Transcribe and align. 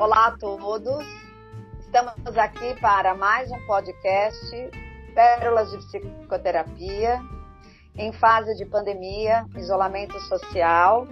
Olá 0.00 0.28
a 0.28 0.30
todos. 0.30 1.04
Estamos 1.78 2.38
aqui 2.38 2.74
para 2.80 3.14
mais 3.14 3.52
um 3.52 3.66
podcast 3.66 4.50
Pérolas 5.14 5.70
de 5.70 5.76
Psicoterapia 5.76 7.20
em 7.98 8.10
fase 8.10 8.56
de 8.56 8.64
pandemia, 8.64 9.44
isolamento 9.58 10.18
social. 10.20 11.06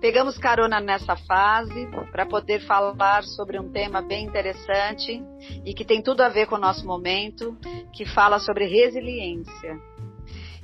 Pegamos 0.00 0.38
carona 0.38 0.80
nessa 0.80 1.16
fase 1.16 1.86
para 2.10 2.24
poder 2.24 2.60
falar 2.60 3.24
sobre 3.24 3.60
um 3.60 3.70
tema 3.70 4.00
bem 4.00 4.24
interessante 4.24 5.22
e 5.62 5.74
que 5.74 5.84
tem 5.84 6.02
tudo 6.02 6.22
a 6.22 6.30
ver 6.30 6.46
com 6.46 6.54
o 6.54 6.58
nosso 6.58 6.86
momento, 6.86 7.54
que 7.92 8.06
fala 8.06 8.38
sobre 8.38 8.64
resiliência. 8.64 9.78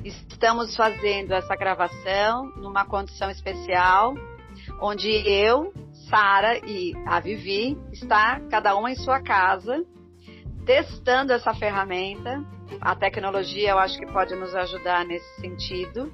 Estamos 0.03 0.75
fazendo 0.75 1.35
essa 1.35 1.55
gravação 1.55 2.47
numa 2.57 2.87
condição 2.87 3.29
especial, 3.29 4.15
onde 4.81 5.11
eu, 5.29 5.75
Sara 6.09 6.59
e 6.67 6.93
a 7.07 7.21
Vivi 7.21 7.77
está 7.93 8.41
cada 8.51 8.75
uma 8.77 8.91
em 8.91 8.97
sua 8.97 9.21
casa 9.21 9.85
testando 10.69 11.33
essa 11.33 11.55
ferramenta. 11.55 12.45
A 12.81 12.95
tecnologia 12.95 13.71
eu 13.71 13.79
acho 13.79 13.99
que 13.99 14.07
pode 14.07 14.35
nos 14.35 14.55
ajudar 14.55 15.03
nesse 15.07 15.41
sentido. 15.41 16.13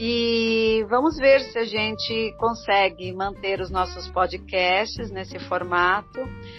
E 0.00 0.84
vamos 0.88 1.16
ver 1.18 1.40
se 1.40 1.58
a 1.58 1.64
gente 1.64 2.34
consegue 2.38 3.12
manter 3.12 3.60
os 3.60 3.70
nossos 3.70 4.08
podcasts 4.08 5.10
nesse 5.10 5.38
formato, 5.38 6.18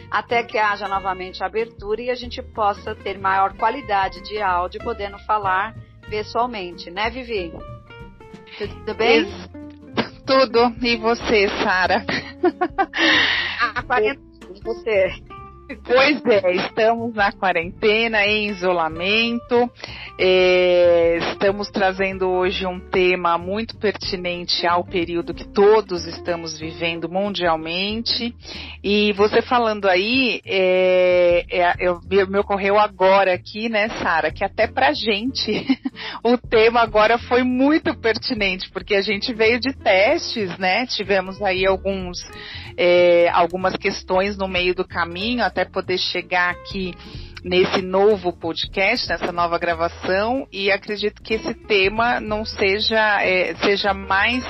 até 0.09 0.43
que 0.43 0.57
haja 0.57 0.87
novamente 0.87 1.43
abertura 1.43 2.01
e 2.01 2.09
a 2.09 2.15
gente 2.15 2.41
possa 2.41 2.95
ter 2.95 3.17
maior 3.17 3.57
qualidade 3.57 4.21
de 4.21 4.39
áudio, 4.41 4.81
podendo 4.83 5.17
falar 5.25 5.75
pessoalmente, 6.07 6.89
né, 6.91 7.09
Vivi? 7.09 7.51
Tudo 8.57 8.93
bem? 8.93 9.25
Tudo. 10.25 10.73
E 10.81 10.95
você, 10.95 11.49
Sara? 11.61 12.05
A 13.75 13.83
quarentena, 13.83 14.19
você. 14.63 15.13
Pois 15.83 16.23
é, 16.25 16.51
estamos 16.53 17.15
na 17.15 17.31
quarentena, 17.31 18.23
em 18.25 18.49
isolamento. 18.49 19.69
É, 20.17 21.17
estamos 21.33 21.69
trazendo 21.69 22.29
hoje 22.29 22.65
um 22.65 22.79
tema 22.79 23.37
muito 23.37 23.75
pertinente 23.77 24.65
ao 24.65 24.81
período 24.81 25.33
que 25.33 25.43
todos 25.43 26.05
estamos 26.05 26.57
vivendo 26.57 27.09
mundialmente. 27.09 28.33
E 28.81 29.11
você 29.11 29.41
falando 29.41 29.89
aí, 29.89 30.39
é, 30.45 31.45
é, 31.49 31.75
eu, 31.79 31.99
me 32.29 32.39
ocorreu 32.39 32.79
agora 32.79 33.33
aqui, 33.33 33.67
né, 33.67 33.89
Sara, 34.01 34.31
que 34.31 34.45
até 34.45 34.67
pra 34.67 34.93
gente 34.93 35.51
o 36.23 36.37
tema 36.37 36.79
agora 36.79 37.17
foi 37.17 37.43
muito 37.43 37.93
pertinente, 37.99 38.69
porque 38.71 38.95
a 38.95 39.01
gente 39.01 39.33
veio 39.33 39.59
de 39.59 39.73
testes, 39.73 40.57
né? 40.57 40.85
Tivemos 40.85 41.41
aí 41.41 41.65
alguns, 41.65 42.19
é, 42.77 43.27
algumas 43.33 43.75
questões 43.75 44.37
no 44.37 44.47
meio 44.47 44.73
do 44.73 44.87
caminho 44.87 45.43
até 45.43 45.65
poder 45.65 45.97
chegar 45.97 46.51
aqui 46.51 46.93
nesse 47.45 47.79
novo 47.79 48.33
podcast, 48.33 49.07
nessa 49.07 49.31
nova 49.31 49.59
gravação, 49.59 50.47
e 50.51 50.71
acredito 50.71 51.21
que 51.21 51.35
esse 51.35 51.53
tema 51.53 52.19
não 52.19 52.43
seja, 52.43 53.21
é, 53.21 53.53
seja 53.57 53.93
mais 53.93 54.43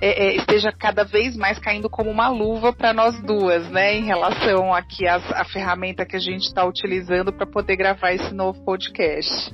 é, 0.00 0.28
é, 0.28 0.36
esteja 0.36 0.72
cada 0.72 1.04
vez 1.04 1.36
mais 1.36 1.58
caindo 1.58 1.90
como 1.90 2.08
uma 2.08 2.28
luva 2.28 2.72
para 2.72 2.94
nós 2.94 3.20
duas, 3.22 3.68
né, 3.68 3.94
em 3.96 4.04
relação 4.04 4.72
aqui 4.72 5.06
à 5.06 5.44
ferramenta 5.44 6.06
que 6.06 6.16
a 6.16 6.20
gente 6.20 6.44
está 6.44 6.64
utilizando 6.64 7.32
para 7.32 7.44
poder 7.44 7.76
gravar 7.76 8.12
esse 8.12 8.32
novo 8.32 8.64
podcast. 8.64 9.52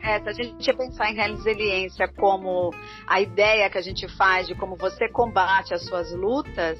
É, 0.00 0.20
se 0.20 0.28
a 0.28 0.32
gente 0.32 0.72
pensar 0.74 1.10
em 1.10 1.16
resiliência 1.16 2.06
como 2.06 2.70
a 3.04 3.20
ideia 3.20 3.68
que 3.68 3.78
a 3.78 3.82
gente 3.82 4.06
faz 4.16 4.46
de 4.46 4.54
como 4.54 4.76
você 4.76 5.08
combate 5.08 5.74
as 5.74 5.84
suas 5.86 6.12
lutas, 6.12 6.78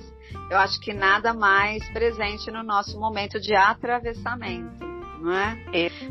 eu 0.50 0.58
acho 0.58 0.78
que 0.80 0.94
nada 0.94 1.34
mais 1.34 1.82
presente 1.90 2.48
no 2.52 2.62
nosso 2.62 3.00
momento 3.00 3.40
de 3.40 3.56
atravessamento 3.56 4.97
é? 5.32 5.56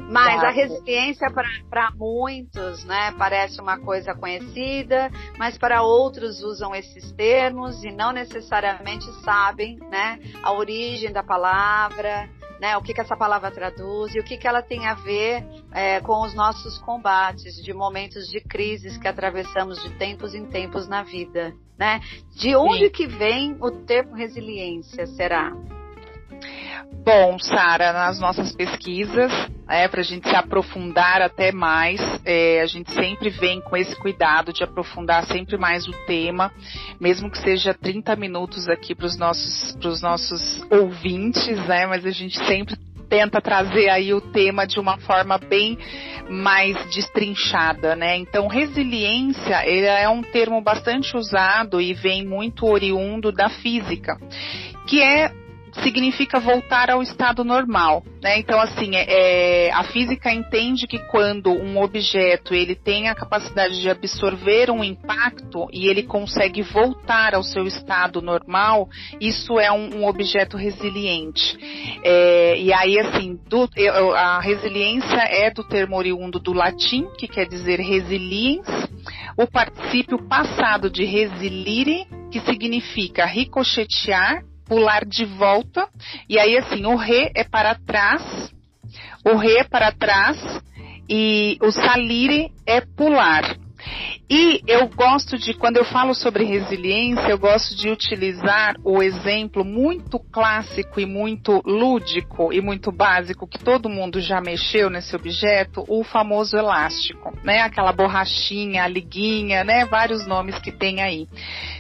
Mas 0.09 0.44
a 0.44 0.50
resiliência 0.50 1.28
para 1.69 1.91
muitos, 1.95 2.84
né, 2.85 3.13
parece 3.18 3.62
uma 3.62 3.79
coisa 3.79 4.13
conhecida, 4.13 5.09
mas 5.38 5.57
para 5.57 5.81
outros 5.81 6.41
usam 6.41 6.75
esses 6.75 7.12
termos 7.13 7.84
e 7.84 7.91
não 7.91 8.12
necessariamente 8.12 9.06
sabem, 9.23 9.78
né, 9.90 10.19
a 10.44 10.51
origem 10.53 11.12
da 11.12 11.23
palavra, 11.23 12.29
né, 12.59 12.75
o 12.75 12.81
que, 12.81 12.94
que 12.94 13.01
essa 13.01 13.16
palavra 13.16 13.51
traduz 13.51 14.13
e 14.16 14.19
o 14.19 14.23
que, 14.23 14.38
que 14.38 14.47
ela 14.47 14.62
tem 14.62 14.88
a 14.88 14.95
ver 14.95 15.45
é, 15.72 16.00
com 16.01 16.22
os 16.25 16.34
nossos 16.34 16.78
combates 16.79 17.56
de 17.63 17.74
momentos 17.74 18.28
de 18.28 18.41
crises 18.41 18.97
que 18.97 19.07
atravessamos 19.07 19.81
de 19.84 19.91
tempos 19.97 20.34
em 20.34 20.45
tempos 20.45 20.88
na 20.88 21.03
vida, 21.03 21.53
né? 21.78 22.00
De 22.35 22.56
onde 22.56 22.85
Sim. 22.85 22.91
que 22.91 23.07
vem 23.07 23.57
o 23.62 23.69
termo 23.85 24.16
resiliência, 24.16 25.06
será? 25.06 25.51
Bom, 27.03 27.40
Sara, 27.40 27.94
nas 27.94 28.20
nossas 28.20 28.53
pesquisas, 28.53 29.31
é, 29.70 29.88
para 29.88 30.02
a 30.02 30.03
gente 30.03 30.28
se 30.28 30.36
aprofundar 30.36 31.22
até 31.22 31.52
mais, 31.52 32.02
é, 32.25 32.62
a 32.62 32.66
gente 32.66 32.92
sempre 32.92 33.30
vem 33.30 33.62
com 33.62 33.78
esse 33.78 33.96
cuidado 33.96 34.52
de 34.52 34.64
aprofundar 34.64 35.25
sempre 35.25 35.58
mais 35.58 35.88
o 35.88 35.92
tema, 36.06 36.52
mesmo 37.00 37.31
que 37.31 37.38
seja 37.38 37.74
30 37.74 38.16
minutos 38.16 38.68
aqui 38.68 38.94
para 38.94 39.06
os 39.06 39.18
nossos, 39.18 40.02
nossos 40.02 40.62
ouvintes, 40.70 41.58
né? 41.66 41.86
Mas 41.86 42.06
a 42.06 42.12
gente 42.12 42.38
sempre 42.46 42.75
tenta 43.09 43.42
trazer 43.42 43.90
aí 43.90 44.14
o 44.14 44.22
tema 44.22 44.68
de 44.68 44.80
uma 44.80 44.98
forma 44.98 45.38
bem 45.38 45.78
mais 46.30 46.75
destrinchada, 46.94 47.96
né? 47.96 48.18
Então, 48.18 48.48
resiliência 48.48 49.66
ele 49.66 49.86
é 49.86 50.09
um 50.09 50.22
termo 50.22 50.62
bastante 50.62 51.16
usado 51.16 51.80
e 51.80 51.94
vem 51.94 52.25
muito 52.25 52.66
oriundo 52.66 53.31
da 53.31 53.50
física, 53.50 54.18
que 54.88 55.02
é 55.02 55.31
significa 55.83 56.39
voltar 56.39 56.89
ao 56.89 57.01
estado 57.01 57.43
normal, 57.43 58.03
né? 58.21 58.39
Então, 58.39 58.59
assim, 58.59 58.95
é, 58.95 59.67
é, 59.67 59.71
a 59.71 59.83
física 59.83 60.31
entende 60.31 60.88
que 60.88 60.99
quando 61.07 61.51
um 61.51 61.81
objeto 61.81 62.53
ele 62.53 62.75
tem 62.75 63.09
a 63.09 63.15
capacidade 63.15 63.79
de 63.79 63.89
absorver 63.89 64.71
um 64.71 64.83
impacto 64.83 65.67
e 65.71 65.88
ele 65.88 66.03
consegue 66.03 66.61
voltar 66.61 67.35
ao 67.35 67.43
seu 67.43 67.65
estado 67.65 68.21
normal, 68.21 68.88
isso 69.19 69.59
é 69.59 69.71
um, 69.71 70.01
um 70.01 70.07
objeto 70.07 70.57
resiliente. 70.57 71.57
É, 72.03 72.59
e 72.59 72.73
aí, 72.73 72.99
assim, 72.99 73.39
do, 73.47 73.69
a 74.15 74.39
resiliência 74.39 75.21
é 75.29 75.51
do 75.51 75.63
termo 75.63 75.95
oriundo 75.97 76.39
do 76.39 76.53
latim, 76.53 77.07
que 77.17 77.27
quer 77.27 77.47
dizer 77.47 77.79
resiliens, 77.79 78.67
o 79.38 79.45
particípio 79.47 80.17
passado 80.27 80.89
de 80.89 81.05
resilire, 81.05 82.07
que 82.31 82.39
significa 82.41 83.25
ricochetear 83.25 84.44
pular 84.67 85.05
de 85.05 85.25
volta. 85.25 85.88
E 86.29 86.39
aí, 86.39 86.57
assim, 86.57 86.85
o 86.85 86.95
re 86.95 87.31
é 87.35 87.44
para 87.44 87.75
trás, 87.75 88.51
o 89.25 89.35
re 89.38 89.57
é 89.57 89.63
para 89.63 89.91
trás 89.91 90.38
e 91.09 91.57
o 91.61 91.72
salire 91.72 92.51
é 92.66 92.81
pular. 92.81 93.66
E 94.30 94.62
eu 94.68 94.90
gosto 94.90 95.38
de, 95.38 95.53
quando 95.53 95.78
eu 95.78 95.86
falo 95.86 96.14
sobre 96.14 96.44
resiliência, 96.44 97.30
eu 97.30 97.38
gosto 97.38 97.74
de 97.78 97.90
utilizar 97.90 98.75
o 98.84 99.02
exemplo 99.02 99.64
muito 99.64 100.20
clássico 100.20 101.00
e 101.00 101.06
muito 101.06 101.62
lúdico 101.66 102.52
e 102.52 102.59
muito 102.59 102.92
básico 102.92 103.48
que 103.48 103.58
todo 103.58 103.88
mundo 103.88 104.20
já 104.20 104.42
mexeu 104.42 104.90
nesse 104.90 105.16
objeto, 105.16 105.86
o 105.88 106.03
famoso 106.03 106.58
elástico, 106.58 107.34
né? 107.42 107.62
Aquela 107.62 107.94
borrachinha, 107.94 108.84
a 108.84 108.88
liguinha, 108.88 109.64
né? 109.64 109.86
Vários 109.86 110.28
nomes 110.28 110.59
que 110.59 110.74
tem 110.74 111.02
aí. 111.02 111.25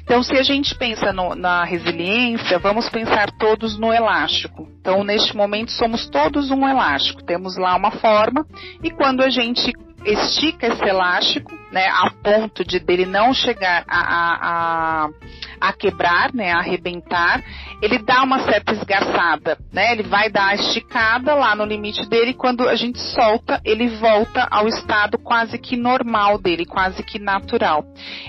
Então, 0.03 0.23
se 0.23 0.37
a 0.37 0.43
gente 0.43 0.73
pensa 0.75 1.11
no, 1.11 1.35
na 1.35 1.65
resiliência, 1.65 2.59
vamos 2.59 2.87
pensar 2.87 3.29
todos 3.37 3.77
no 3.77 3.91
elástico. 3.91 4.69
Então, 4.79 5.03
neste 5.03 5.35
momento, 5.35 5.71
somos 5.71 6.07
todos 6.09 6.49
um 6.49 6.65
elástico. 6.65 7.21
Temos 7.25 7.57
lá 7.57 7.75
uma 7.75 7.91
forma 7.91 8.45
e 8.81 8.89
quando 8.89 9.21
a 9.21 9.29
gente 9.29 9.73
estica 10.05 10.67
esse 10.67 10.83
elástico, 10.83 11.51
né, 11.71 11.87
a 11.87 12.09
ponto 12.23 12.63
de 12.63 12.79
dele 12.79 13.05
não 13.05 13.33
chegar 13.33 13.83
a, 13.87 13.99
a, 13.99 14.37
a, 14.41 15.09
a 15.59 15.73
quebrar, 15.73 16.33
né, 16.33 16.51
a 16.51 16.59
arrebentar, 16.59 17.43
ele 17.81 17.99
dá 17.99 18.23
uma 18.23 18.39
certa 18.39 18.73
esgarçada, 18.73 19.57
né, 19.71 19.91
ele 19.91 20.03
vai 20.03 20.29
dar 20.29 20.47
a 20.47 20.55
esticada 20.55 21.35
lá 21.35 21.55
no 21.55 21.65
limite 21.65 22.07
dele, 22.07 22.33
quando 22.33 22.67
a 22.67 22.75
gente 22.75 22.99
solta, 22.99 23.59
ele 23.65 23.89
volta 23.97 24.47
ao 24.49 24.67
estado 24.67 25.17
quase 25.17 25.57
que 25.57 25.75
normal 25.75 26.37
dele, 26.37 26.65
quase 26.65 27.03
que 27.03 27.19
natural. 27.19 27.83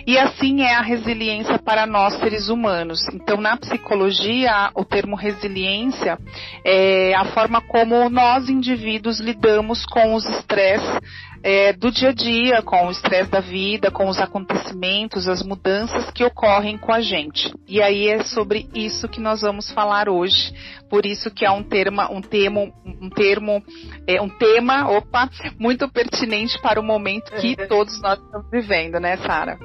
E 0.07 0.19
assim 0.19 0.63
é 0.63 0.75
a 0.75 0.83
resiliência 0.83 1.59
para 1.59 1.87
nós 1.87 2.15
seres 2.19 2.49
humanos. 2.49 3.01
Então, 3.13 3.41
na 3.41 3.57
psicologia, 3.57 4.71
o 4.75 4.85
termo 4.85 5.17
resiliência 5.17 6.19
é 6.65 7.15
a 7.15 7.27
forma 7.27 7.61
como 7.61 8.09
nós 8.09 8.49
indivíduos 8.49 9.21
lidamos 9.21 9.85
com 9.87 10.15
os 10.15 10.25
estresses 10.27 10.99
é, 11.43 11.73
do 11.73 11.91
dia 11.91 12.11
a 12.11 12.13
dia, 12.13 12.63
com 12.63 12.87
o 12.87 12.91
estresse 12.91 13.31
da 13.31 13.41
vida, 13.41 13.91
com 13.91 14.09
os 14.09 14.19
acontecimentos, 14.19 15.29
as 15.29 15.43
mudanças 15.43 16.11
que 16.11 16.25
ocorrem 16.25 16.77
com 16.79 16.93
a 16.93 17.01
gente. 17.01 17.53
E 17.67 17.81
aí 17.81 18.09
é 18.09 18.23
sobre 18.25 18.69
isso 18.75 19.09
que 19.09 19.21
nós 19.21 19.43
vamos 19.43 19.71
falar 19.71 20.09
hoje. 20.09 20.53
Por 20.89 21.07
isso 21.07 21.31
que 21.31 21.45
é 21.45 21.51
um 21.51 21.63
termo, 21.63 22.03
um 22.11 22.21
termo, 22.21 22.73
um 22.85 23.11
termo, 23.11 23.63
é 24.07 24.21
um 24.21 24.29
tema, 24.29 24.91
opa, 24.91 25.29
muito 25.59 25.89
pertinente 25.89 26.61
para 26.61 26.81
o 26.81 26.83
momento 26.83 27.31
que 27.33 27.57
uhum. 27.59 27.69
todos 27.69 28.01
nós 28.01 28.19
estamos 28.19 28.51
vivendo, 28.51 28.99
né, 28.99 29.17
Sara? 29.19 29.59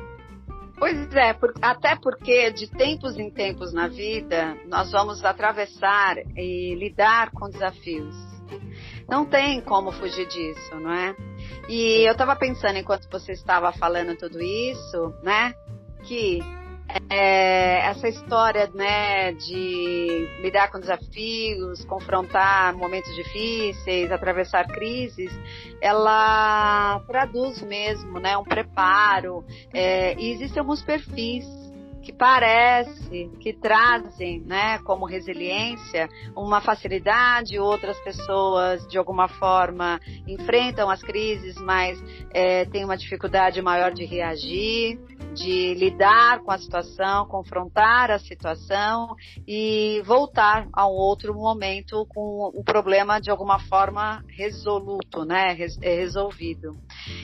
Pois 0.77 1.15
é, 1.15 1.33
por, 1.33 1.53
até 1.61 1.95
porque 1.95 2.51
de 2.51 2.67
tempos 2.69 3.17
em 3.17 3.29
tempos 3.29 3.71
na 3.71 3.87
vida 3.87 4.57
nós 4.67 4.91
vamos 4.91 5.23
atravessar 5.23 6.17
e 6.35 6.75
lidar 6.75 7.31
com 7.31 7.49
desafios. 7.49 8.13
Não 9.09 9.25
tem 9.25 9.61
como 9.61 9.91
fugir 9.91 10.27
disso, 10.27 10.75
não 10.75 10.91
é? 10.91 11.15
E 11.69 12.07
eu 12.07 12.11
estava 12.11 12.35
pensando 12.35 12.77
enquanto 12.77 13.09
você 13.09 13.31
estava 13.31 13.71
falando 13.73 14.15
tudo 14.17 14.41
isso, 14.41 15.13
né? 15.23 15.53
Que 16.03 16.39
é, 17.09 17.79
essa 17.87 18.07
história 18.07 18.69
né, 18.73 19.31
de 19.33 20.27
lidar 20.41 20.69
com 20.69 20.79
desafios, 20.79 21.83
confrontar 21.85 22.75
momentos 22.75 23.13
difíceis, 23.15 24.11
atravessar 24.11 24.67
crises, 24.67 25.31
ela 25.81 27.01
traduz 27.07 27.61
mesmo 27.61 28.19
né, 28.19 28.37
um 28.37 28.43
preparo. 28.43 29.43
É, 29.73 30.15
e 30.19 30.31
existem 30.31 30.59
alguns 30.59 30.81
perfis 30.83 31.62
que 32.03 32.11
parece 32.11 33.31
que 33.39 33.53
trazem, 33.53 34.41
né, 34.41 34.77
como 34.79 35.05
resiliência, 35.05 36.09
uma 36.35 36.59
facilidade, 36.59 37.57
outras 37.57 37.97
pessoas 38.01 38.85
de 38.87 38.97
alguma 38.97 39.27
forma 39.27 39.99
enfrentam 40.27 40.89
as 40.89 41.01
crises, 41.01 41.55
mas 41.57 42.03
é, 42.31 42.65
têm 42.65 42.83
uma 42.83 42.97
dificuldade 42.97 43.61
maior 43.61 43.91
de 43.93 44.03
reagir 44.03 44.99
de 45.33 45.73
lidar 45.73 46.39
com 46.43 46.51
a 46.51 46.57
situação, 46.57 47.25
confrontar 47.25 48.11
a 48.11 48.19
situação 48.19 49.15
e 49.47 50.01
voltar 50.05 50.67
a 50.71 50.87
um 50.87 50.91
outro 50.91 51.33
momento 51.33 52.05
com 52.09 52.51
o 52.53 52.63
problema 52.63 53.19
de 53.19 53.31
alguma 53.31 53.59
forma 53.59 54.23
resoluto, 54.27 55.25
né, 55.25 55.57
é, 55.81 55.95
resolvido. 55.95 56.77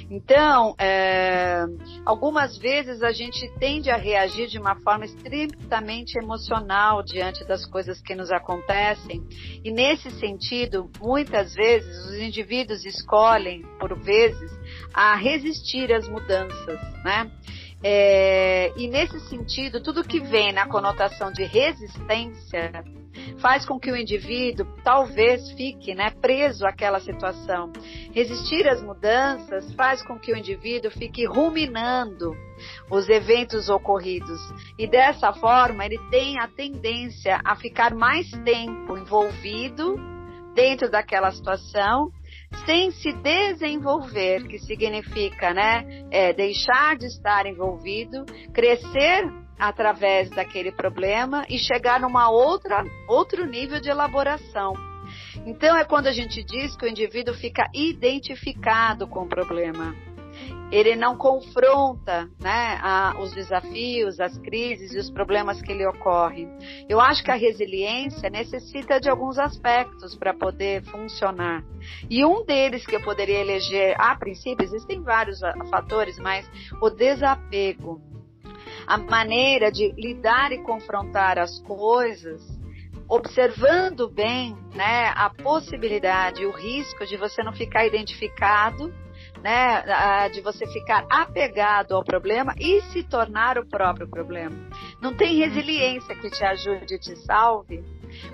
Então, 0.10 0.76
é, 0.80 1.66
algumas 2.06 2.58
vezes 2.58 3.02
a 3.02 3.12
gente 3.12 3.48
tende 3.60 3.90
a 3.90 3.98
reagir 3.98 4.48
de 4.48 4.58
uma 4.58 4.76
forma 4.82 5.06
estritamente 5.06 6.18
emocional 6.18 7.04
diante 7.04 7.44
das 7.46 7.66
coisas 7.66 8.02
que 8.02 8.16
nos 8.16 8.32
acontecem 8.32 9.22
e 9.64 9.72
nesse 9.72 10.10
sentido, 10.12 10.90
muitas 11.00 11.54
vezes 11.54 12.06
os 12.06 12.16
indivíduos 12.16 12.86
escolhem, 12.86 13.64
por 13.80 13.98
vezes, 14.00 14.52
a 14.94 15.16
resistir 15.16 15.92
às 15.94 16.08
mudanças, 16.08 16.80
né? 17.04 17.32
É, 17.82 18.74
e 18.78 18.88
nesse 18.90 19.20
sentido, 19.30 19.82
tudo 19.82 20.04
que 20.04 20.20
vem 20.20 20.52
na 20.52 20.68
conotação 20.68 21.32
de 21.32 21.44
resistência 21.46 22.84
faz 23.42 23.66
com 23.66 23.80
que 23.80 23.92
o 23.92 23.98
indivíduo 23.98 24.66
talvez 24.84 25.52
fique 25.52 25.94
né, 25.96 26.12
preso 26.22 26.66
àquela 26.66 27.00
situação. 27.00 27.72
Resistir 28.14 28.68
às 28.68 28.82
mudanças 28.82 29.74
faz 29.74 30.02
com 30.04 30.20
que 30.20 30.32
o 30.32 30.38
indivíduo 30.38 30.92
fique 30.92 31.26
ruminando 31.26 32.36
os 32.90 33.10
eventos 33.10 33.70
ocorridos. 33.70 34.40
E 34.78 34.88
dessa 34.88 35.34
forma, 35.34 35.86
ele 35.86 36.00
tem 36.10 36.40
a 36.40 36.48
tendência 36.48 37.40
a 37.44 37.56
ficar 37.56 37.94
mais 37.94 38.30
tempo 38.44 38.98
envolvido 38.98 39.96
dentro 40.54 40.90
daquela 40.90 41.32
situação 41.32 42.12
sem 42.66 42.92
se 42.92 43.14
desenvolver, 43.14 44.48
que 44.48 44.58
significa, 44.60 45.54
né, 45.54 46.06
é, 46.12 46.34
deixar 46.34 46.98
de 46.98 47.06
estar 47.06 47.46
envolvido, 47.46 48.26
crescer 48.54 49.24
através 49.60 50.30
daquele 50.30 50.72
problema 50.72 51.46
e 51.50 51.60
chegar 51.60 52.00
numa 52.00 52.30
outra 52.30 52.84
outro 53.08 53.46
nível 53.46 53.80
de 53.80 53.90
elaboração. 53.90 54.74
Então 55.46 55.76
é 55.76 55.84
quando 55.84 56.08
a 56.08 56.14
gente 56.14 56.44
diz 56.44 56.76
que 56.76 56.86
o 56.86 56.90
indivíduo 56.90 57.34
fica 57.34 57.70
identificado 57.74 59.08
com 59.08 59.24
o 59.24 59.28
problema 59.28 59.96
ele 60.72 60.96
não 60.96 61.18
confronta 61.18 62.30
né, 62.40 62.80
a, 62.82 63.16
os 63.20 63.34
desafios, 63.34 64.20
as 64.20 64.38
crises 64.38 64.94
e 64.94 65.00
os 65.00 65.10
problemas 65.10 65.62
que 65.62 65.74
lhe 65.74 65.86
ocorrem. 65.86 66.48
Eu 66.88 67.00
acho 67.00 67.24
que 67.24 67.32
a 67.32 67.36
resiliência 67.36 68.30
necessita 68.30 69.00
de 69.00 69.10
alguns 69.10 69.40
aspectos 69.40 70.16
para 70.16 70.34
poder 70.34 70.84
funcionar. 70.84 71.64
E 72.10 72.24
um 72.24 72.46
deles 72.46 72.86
que 72.86 72.96
eu 72.96 73.02
poderia 73.02 73.40
eleger, 73.40 73.96
a 74.00 74.16
princípio, 74.16 74.64
existem 74.64 75.02
vários 75.02 75.40
fatores, 75.70 76.20
mas 76.20 76.50
o 76.82 76.90
desapego, 76.90 78.00
a 78.90 78.98
maneira 78.98 79.72
de 79.72 79.94
lidar 79.96 80.52
e 80.52 80.64
confrontar 80.64 81.38
as 81.38 81.60
coisas 81.62 82.42
observando 83.08 84.10
bem 84.10 84.56
né, 84.74 85.12
a 85.16 85.30
possibilidade, 85.30 86.46
o 86.46 86.52
risco 86.52 87.06
de 87.06 87.16
você 87.16 87.44
não 87.44 87.54
ficar 87.54 87.86
identificado 87.86 88.92
né, 89.44 90.30
de 90.30 90.42
você 90.42 90.66
ficar 90.68 91.06
apegado 91.10 91.94
ao 91.94 92.04
problema 92.04 92.54
e 92.60 92.82
se 92.92 93.04
tornar 93.04 93.58
o 93.60 93.66
próprio 93.66 94.08
problema. 94.08 94.56
Não 95.02 95.16
tem 95.16 95.38
resiliência 95.38 96.16
que 96.16 96.30
te 96.30 96.44
ajude 96.44 96.96
e 96.96 97.00
te 97.00 97.16
salve. 97.26 97.84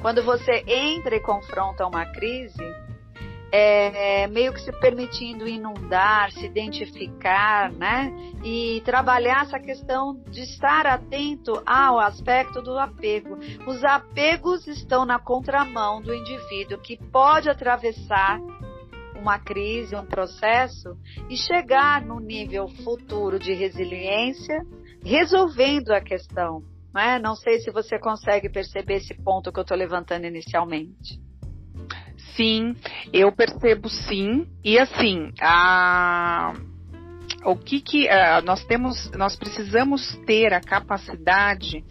Quando 0.01 0.23
você 0.23 0.63
entra 0.65 1.15
e 1.15 1.19
confronta 1.19 1.85
uma 1.85 2.05
crise, 2.05 2.63
é, 3.51 4.27
meio 4.27 4.53
que 4.53 4.61
se 4.61 4.71
permitindo 4.79 5.47
inundar, 5.47 6.31
se 6.31 6.45
identificar, 6.45 7.71
né? 7.71 8.13
E 8.43 8.81
trabalhar 8.83 9.43
essa 9.43 9.59
questão 9.59 10.21
de 10.29 10.41
estar 10.41 10.85
atento 10.85 11.61
ao 11.65 11.99
aspecto 11.99 12.61
do 12.61 12.77
apego. 12.77 13.37
Os 13.65 13.83
apegos 13.83 14.67
estão 14.67 15.05
na 15.05 15.19
contramão 15.19 16.01
do 16.01 16.13
indivíduo 16.13 16.79
que 16.79 16.97
pode 16.97 17.49
atravessar 17.49 18.39
uma 19.15 19.39
crise, 19.39 19.95
um 19.95 20.05
processo 20.05 20.95
e 21.29 21.35
chegar 21.35 22.05
no 22.05 22.19
nível 22.19 22.67
futuro 22.83 23.39
de 23.39 23.53
resiliência, 23.53 24.63
resolvendo 25.03 25.91
a 25.91 26.01
questão. 26.01 26.61
Não, 26.93 27.01
é? 27.01 27.19
não 27.19 27.35
sei 27.35 27.59
se 27.59 27.71
você 27.71 27.99
consegue 27.99 28.49
perceber 28.49 28.95
esse 28.95 29.13
ponto 29.13 29.51
que 29.51 29.59
eu 29.59 29.63
estou 29.63 29.75
levantando 29.75 30.25
inicialmente. 30.25 31.19
Sim, 32.35 32.75
eu 33.13 33.31
percebo 33.31 33.89
sim. 33.89 34.47
E 34.63 34.77
assim, 34.77 35.31
a 35.41 36.53
o 37.45 37.55
que, 37.55 37.79
que 37.79 38.07
nós 38.43 38.63
temos, 38.65 39.11
nós 39.11 39.35
precisamos 39.35 40.15
ter 40.25 40.51
a 40.51 40.59
capacidade 40.59 41.83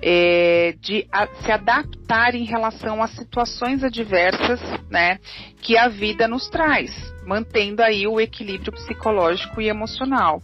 é, 0.00 0.74
de 0.80 1.06
a, 1.10 1.26
se 1.26 1.50
adaptar 1.50 2.34
em 2.34 2.44
relação 2.44 3.02
às 3.02 3.10
situações 3.10 3.82
adversas, 3.82 4.60
né, 4.88 5.18
que 5.60 5.76
a 5.76 5.88
vida 5.88 6.28
nos 6.28 6.48
traz, 6.48 6.92
mantendo 7.26 7.82
aí 7.82 8.06
o 8.06 8.20
equilíbrio 8.20 8.72
psicológico 8.72 9.60
e 9.60 9.68
emocional. 9.68 10.40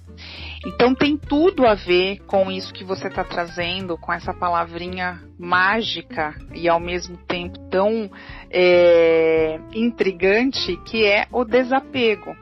Então 0.66 0.94
tem 0.94 1.16
tudo 1.16 1.66
a 1.66 1.74
ver 1.74 2.18
com 2.26 2.50
isso 2.50 2.72
que 2.72 2.84
você 2.84 3.08
está 3.08 3.22
trazendo, 3.22 3.96
com 3.96 4.12
essa 4.12 4.34
palavrinha 4.34 5.22
mágica 5.38 6.34
e 6.52 6.68
ao 6.68 6.80
mesmo 6.80 7.16
tempo 7.16 7.58
tão 7.70 8.10
é, 8.50 9.60
intrigante 9.72 10.76
que 10.84 11.04
é 11.04 11.26
o 11.30 11.44
desapego. 11.44 12.36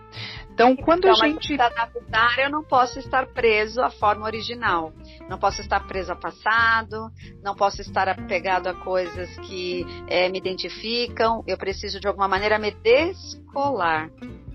Então, 0.56 0.74
quando 0.74 1.06
então, 1.06 1.10
a 1.10 1.28
gente. 1.28 1.54
Mas 1.54 1.70
adaptar, 1.70 2.38
eu 2.38 2.50
não 2.50 2.64
posso 2.64 2.98
estar 2.98 3.26
preso 3.26 3.82
à 3.82 3.90
forma 3.90 4.24
original. 4.24 4.90
Não 5.28 5.38
posso 5.38 5.60
estar 5.60 5.86
preso 5.86 6.12
ao 6.12 6.18
passado, 6.18 7.10
não 7.42 7.54
posso 7.54 7.82
estar 7.82 8.08
apegado 8.08 8.66
a 8.66 8.72
coisas 8.72 9.28
que 9.40 9.84
é, 10.08 10.30
me 10.30 10.38
identificam. 10.38 11.44
Eu 11.46 11.58
preciso, 11.58 12.00
de 12.00 12.08
alguma 12.08 12.26
maneira, 12.26 12.58
me 12.58 12.70
descolar. 12.70 14.08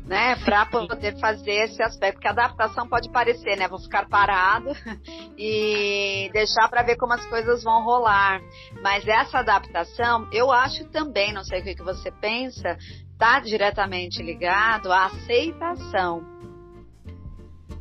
Né, 0.06 0.36
para 0.44 0.66
poder 0.66 1.18
fazer 1.20 1.52
esse 1.52 1.82
aspecto, 1.82 2.16
porque 2.16 2.28
a 2.28 2.32
adaptação 2.32 2.86
pode 2.90 3.10
parecer, 3.12 3.56
né, 3.56 3.68
vou 3.68 3.80
ficar 3.80 4.10
parado 4.10 4.72
e 5.38 6.30
deixar 6.34 6.68
para 6.70 6.82
ver 6.82 6.98
como 6.98 7.14
as 7.14 7.26
coisas 7.28 7.64
vão 7.64 7.84
rolar. 7.84 8.42
Mas 8.82 9.08
essa 9.08 9.40
adaptação, 9.40 10.28
eu 10.34 10.52
acho 10.52 10.90
também, 10.90 11.32
não 11.32 11.44
sei 11.44 11.62
o 11.62 11.64
que, 11.64 11.76
que 11.76 11.84
você 11.84 12.12
pensa, 12.12 12.78
está 13.14 13.40
diretamente 13.40 14.22
ligado 14.22 14.92
à 14.92 15.06
aceitação. 15.06 16.26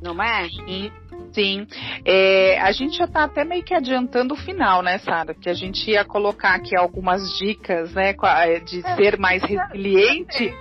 Não 0.03 0.23
é? 0.23 0.49
Sim. 0.49 0.93
Sim. 1.33 1.67
É, 2.05 2.61
a 2.61 2.73
gente 2.73 2.97
já 2.97 3.05
está 3.05 3.25
até 3.25 3.45
meio 3.45 3.63
que 3.63 3.75
adiantando 3.75 4.35
o 4.35 4.37
final, 4.37 4.83
né, 4.83 4.99
Sara? 4.99 5.35
Que 5.35 5.49
a 5.49 5.55
gente 5.55 5.91
ia 5.91 6.05
colocar 6.05 6.55
aqui 6.55 6.77
algumas 6.77 7.23
dicas, 7.39 7.93
né, 7.95 8.15
de 8.65 8.85
é, 8.85 8.97
ser 8.97 9.19
mais 9.19 9.43
resiliente. 9.43 10.53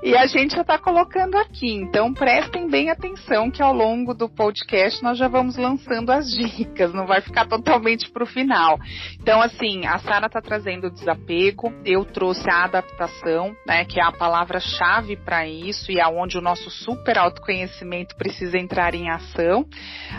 E 0.00 0.16
a 0.16 0.26
gente 0.26 0.54
já 0.54 0.60
está 0.60 0.78
colocando 0.78 1.36
aqui, 1.36 1.72
então 1.72 2.14
prestem 2.14 2.68
bem 2.68 2.88
atenção 2.88 3.50
que 3.50 3.60
ao 3.60 3.72
longo 3.72 4.14
do 4.14 4.28
podcast 4.28 5.02
nós 5.02 5.18
já 5.18 5.26
vamos 5.26 5.56
lançando 5.56 6.10
as 6.10 6.30
dicas, 6.30 6.94
não 6.94 7.04
vai 7.04 7.20
ficar 7.20 7.46
totalmente 7.46 8.08
para 8.10 8.22
o 8.22 8.26
final. 8.26 8.78
Então, 9.20 9.42
assim, 9.42 9.86
a 9.86 9.98
Sara 9.98 10.26
está 10.26 10.40
trazendo 10.40 10.86
o 10.86 10.90
desapego, 10.90 11.72
eu 11.84 12.04
trouxe 12.04 12.48
a 12.48 12.64
adaptação, 12.64 13.56
né, 13.66 13.84
que 13.84 14.00
é 14.00 14.04
a 14.04 14.12
palavra-chave 14.12 15.16
para 15.16 15.48
isso 15.48 15.90
e 15.90 16.00
aonde 16.00 16.36
é 16.36 16.40
o 16.40 16.42
nosso 16.42 16.70
super 16.70 17.18
autoconhecimento 17.18 18.14
precisa 18.16 18.56
entrar 18.56 18.94
em 18.94 19.10
ação. 19.10 19.66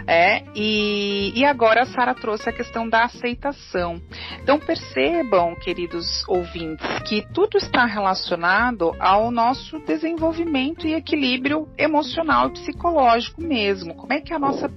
É, 0.06 0.44
e, 0.56 1.32
e 1.36 1.46
agora 1.46 1.84
a 1.84 1.86
Sara 1.86 2.14
trouxe 2.14 2.50
a 2.50 2.54
questão 2.54 2.88
da 2.88 3.06
aceitação. 3.06 4.02
Então, 4.42 4.60
percebam, 4.60 5.56
queridos 5.56 6.28
ouvintes, 6.28 6.86
que 7.08 7.26
tudo 7.34 7.58
está 7.58 7.86
relacionado 7.86 8.94
ao 9.00 9.32
nosso 9.32 9.69
nosso 9.70 9.80
desenvolvimento 9.86 10.88
e 10.88 10.94
equilíbrio 10.94 11.68
emocional 11.78 12.50
e 12.50 12.54
psicológico 12.54 13.42
mesmo. 13.42 13.94
Como 13.94 14.12
é 14.12 14.20
que 14.20 14.34
a 14.34 14.40
nossa 14.40 14.68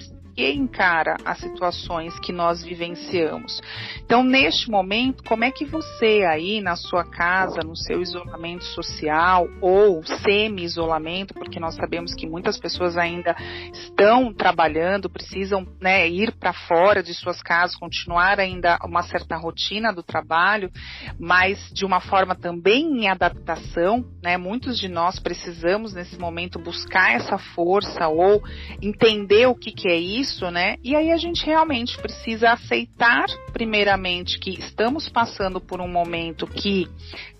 que 0.43 0.51
encara 0.51 1.17
as 1.25 1.39
situações 1.39 2.19
que 2.19 2.33
nós 2.33 2.65
vivenciamos. 2.65 3.61
Então, 4.05 4.25
neste 4.25 4.69
momento, 4.69 5.23
como 5.23 5.45
é 5.45 5.53
que 5.53 5.65
você 5.65 6.25
aí 6.29 6.61
na 6.61 6.75
sua 6.75 7.05
casa, 7.05 7.61
no 7.65 7.77
seu 7.77 8.03
isolamento 8.03 8.65
social 8.65 9.47
ou 9.61 10.03
semi-isolamento, 10.03 11.33
porque 11.35 11.61
nós 11.61 11.77
sabemos 11.77 12.13
que 12.13 12.27
muitas 12.27 12.59
pessoas 12.59 12.97
ainda 12.97 13.37
estão 13.73 14.33
trabalhando, 14.33 15.09
precisam 15.09 15.65
né, 15.81 16.09
ir 16.09 16.33
para 16.33 16.53
fora 16.53 17.05
de 17.05 17.15
suas 17.15 17.41
casas, 17.41 17.77
continuar 17.77 18.41
ainda 18.41 18.79
uma 18.85 19.05
certa 19.05 19.37
rotina 19.37 19.93
do 19.93 20.03
trabalho, 20.03 20.73
mas 21.21 21.71
de 21.73 21.85
uma 21.85 22.01
forma 22.01 22.35
também 22.35 23.05
em 23.05 23.09
adaptação, 23.09 24.05
né? 24.21 24.37
Muitos 24.37 24.79
de 24.79 24.89
nós 24.89 25.21
precisamos 25.21 25.95
nesse 25.95 26.19
momento 26.19 26.59
buscar 26.59 27.13
essa 27.13 27.39
força 27.39 28.09
ou 28.09 28.43
entender 28.81 29.47
o 29.47 29.55
que, 29.55 29.71
que 29.71 29.89
é 29.89 29.97
isso, 29.97 30.32
né? 30.51 30.77
E 30.83 30.95
aí 30.95 31.11
a 31.11 31.17
gente 31.17 31.45
realmente 31.45 31.99
precisa 31.99 32.51
aceitar, 32.51 33.27
primeiramente, 33.53 34.39
que 34.39 34.51
estamos 34.59 35.09
passando 35.09 35.61
por 35.61 35.81
um 35.81 35.89
momento 35.89 36.47
que 36.47 36.89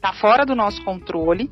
está 0.03 0.13
fora 0.13 0.45
do 0.45 0.57
nosso 0.57 0.83
controle. 0.85 1.49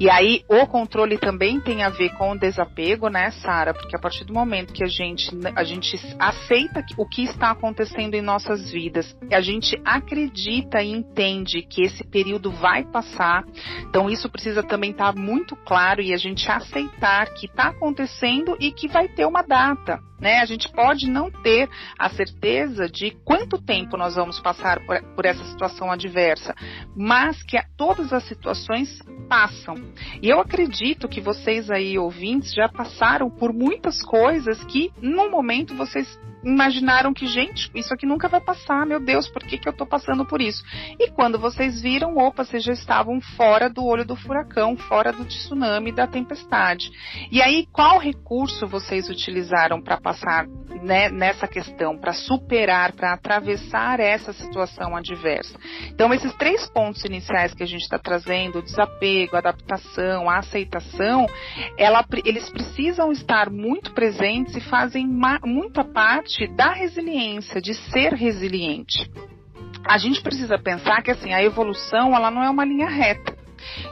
E 0.00 0.10
aí 0.10 0.42
o 0.48 0.66
controle 0.66 1.16
também 1.16 1.60
tem 1.60 1.84
a 1.84 1.88
ver 1.88 2.10
com 2.16 2.32
o 2.32 2.38
desapego, 2.38 3.08
né, 3.08 3.30
Sara? 3.30 3.72
Porque 3.72 3.94
a 3.94 3.98
partir 3.98 4.24
do 4.24 4.34
momento 4.34 4.72
que 4.72 4.82
a 4.82 4.88
gente, 4.88 5.30
a 5.54 5.62
gente 5.62 5.96
aceita 6.18 6.84
o 6.98 7.08
que 7.08 7.22
está 7.22 7.52
acontecendo 7.52 8.14
em 8.14 8.20
nossas 8.20 8.72
vidas, 8.72 9.16
a 9.30 9.40
gente 9.40 9.80
acredita 9.84 10.82
e 10.82 10.90
entende 10.90 11.62
que 11.62 11.82
esse 11.82 12.02
período 12.02 12.50
vai 12.50 12.82
passar. 12.82 13.44
Então 13.88 14.10
isso 14.10 14.28
precisa 14.28 14.64
também 14.64 14.90
estar 14.90 15.12
tá 15.12 15.20
muito 15.20 15.54
claro 15.54 16.02
e 16.02 16.12
a 16.12 16.16
gente 16.16 16.50
aceitar 16.50 17.32
que 17.34 17.46
está 17.46 17.68
acontecendo 17.68 18.56
e 18.58 18.72
que 18.72 18.88
vai 18.88 19.06
ter 19.06 19.26
uma 19.26 19.42
data. 19.42 20.00
Né? 20.22 20.38
A 20.38 20.44
gente 20.44 20.68
pode 20.68 21.10
não 21.10 21.32
ter 21.32 21.68
a 21.98 22.08
certeza 22.08 22.88
de 22.88 23.10
quanto 23.24 23.60
tempo 23.60 23.96
nós 23.96 24.14
vamos 24.14 24.38
passar 24.38 24.78
por, 24.86 25.02
por 25.16 25.26
essa 25.26 25.44
situação 25.46 25.90
adversa, 25.90 26.54
mas 26.96 27.42
que 27.42 27.56
a, 27.56 27.64
todas 27.94 28.12
as 28.12 28.24
situações 28.24 28.98
passam. 29.28 29.74
E 30.22 30.30
eu 30.30 30.40
acredito 30.40 31.08
que 31.08 31.20
vocês 31.20 31.70
aí, 31.70 31.98
ouvintes, 31.98 32.54
já 32.54 32.66
passaram 32.66 33.28
por 33.28 33.52
muitas 33.52 34.02
coisas 34.02 34.64
que, 34.64 34.90
no 35.00 35.30
momento, 35.30 35.74
vocês 35.74 36.18
imaginaram 36.44 37.12
que, 37.12 37.26
gente, 37.26 37.70
isso 37.74 37.92
aqui 37.92 38.06
nunca 38.06 38.28
vai 38.28 38.40
passar, 38.40 38.86
meu 38.86 39.00
Deus, 39.00 39.28
por 39.28 39.42
que, 39.42 39.58
que 39.58 39.68
eu 39.68 39.72
estou 39.72 39.86
passando 39.86 40.24
por 40.24 40.40
isso? 40.40 40.62
E 40.98 41.10
quando 41.10 41.38
vocês 41.38 41.80
viram, 41.80 42.16
opa, 42.16 42.44
vocês 42.44 42.62
já 42.62 42.72
estavam 42.72 43.20
fora 43.20 43.68
do 43.68 43.84
olho 43.84 44.04
do 44.04 44.16
furacão, 44.16 44.76
fora 44.76 45.12
do 45.12 45.24
tsunami, 45.24 45.92
da 45.92 46.06
tempestade. 46.06 46.90
E 47.30 47.40
aí, 47.40 47.66
qual 47.72 47.98
recurso 47.98 48.66
vocês 48.66 49.08
utilizaram 49.08 49.80
para 49.80 50.00
passar 50.00 50.46
né, 50.82 51.08
nessa 51.08 51.46
questão, 51.46 51.96
para 51.96 52.12
superar, 52.12 52.92
para 52.92 53.12
atravessar 53.12 54.00
essa 54.00 54.32
situação 54.32 54.96
adversa? 54.96 55.58
Então, 55.88 56.12
esses 56.12 56.32
três 56.34 56.68
pontos 56.70 57.04
iniciais 57.04 57.54
que 57.54 57.62
a 57.62 57.66
gente 57.66 57.82
está 57.82 57.98
trazendo, 57.98 58.58
o 58.58 58.62
desapego, 58.62 59.36
a 59.36 59.38
adaptação, 59.38 60.28
a 60.28 60.38
aceitação, 60.38 61.26
ela, 61.78 62.04
eles 62.24 62.48
precisam 62.50 63.12
estar 63.12 63.50
muito 63.50 63.92
presentes 63.92 64.56
e 64.56 64.60
fazem 64.60 65.06
muita 65.44 65.84
parte 65.84 66.31
parte 66.32 66.46
da 66.48 66.72
resiliência, 66.72 67.60
de 67.60 67.74
ser 67.74 68.14
resiliente. 68.14 69.10
A 69.84 69.98
gente 69.98 70.22
precisa 70.22 70.58
pensar 70.58 71.02
que 71.02 71.10
assim, 71.10 71.32
a 71.32 71.42
evolução 71.42 72.14
ela 72.14 72.30
não 72.30 72.42
é 72.42 72.48
uma 72.48 72.64
linha 72.64 72.88
reta. 72.88 73.36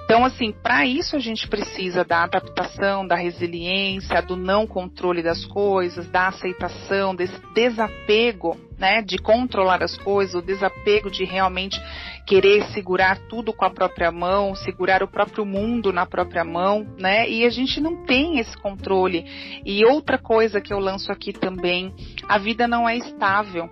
Então, 0.05 0.25
assim, 0.25 0.53
para 0.53 0.85
isso 0.87 1.17
a 1.17 1.19
gente 1.19 1.49
precisa 1.49 2.05
da 2.05 2.25
adaptação, 2.25 3.07
da 3.07 3.17
resiliência, 3.17 4.21
do 4.23 4.37
não 4.37 4.67
controle 4.67 5.23
das 5.23 5.45
coisas, 5.45 6.09
da 6.09 6.29
aceitação, 6.29 7.15
desse 7.15 7.41
desapego, 7.55 8.57
né, 8.79 9.03
de 9.03 9.19
controlar 9.19 9.83
as 9.83 9.97
coisas, 9.99 10.35
o 10.35 10.43
desapego 10.43 11.11
de 11.11 11.25
realmente 11.25 11.81
querer 12.27 12.65
segurar 12.73 13.19
tudo 13.29 13.53
com 13.53 13.65
a 13.65 13.71
própria 13.71 14.11
mão, 14.11 14.55
segurar 14.55 15.03
o 15.03 15.09
próprio 15.09 15.45
mundo 15.45 15.93
na 15.93 16.07
própria 16.07 16.45
mão, 16.45 16.87
né? 16.99 17.29
E 17.29 17.45
a 17.45 17.51
gente 17.51 17.81
não 17.81 18.05
tem 18.05 18.39
esse 18.39 18.57
controle. 18.57 19.25
E 19.65 19.85
outra 19.85 20.17
coisa 20.17 20.61
que 20.61 20.73
eu 20.73 20.79
lanço 20.79 21.11
aqui 21.11 21.33
também, 21.33 21.93
a 22.29 22.39
vida 22.39 22.67
não 22.67 22.89
é 22.89 22.97
estável. 22.97 23.69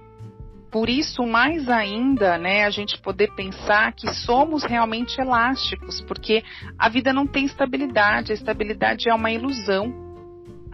Por 0.70 0.88
isso, 0.90 1.22
mais 1.22 1.68
ainda, 1.68 2.36
né, 2.36 2.64
a 2.64 2.70
gente 2.70 3.00
poder 3.00 3.34
pensar 3.34 3.92
que 3.92 4.06
somos 4.12 4.64
realmente 4.64 5.18
elásticos, 5.18 6.00
porque 6.02 6.42
a 6.78 6.88
vida 6.88 7.12
não 7.12 7.26
tem 7.26 7.46
estabilidade, 7.46 8.32
a 8.32 8.34
estabilidade 8.34 9.08
é 9.08 9.14
uma 9.14 9.30
ilusão. 9.30 10.06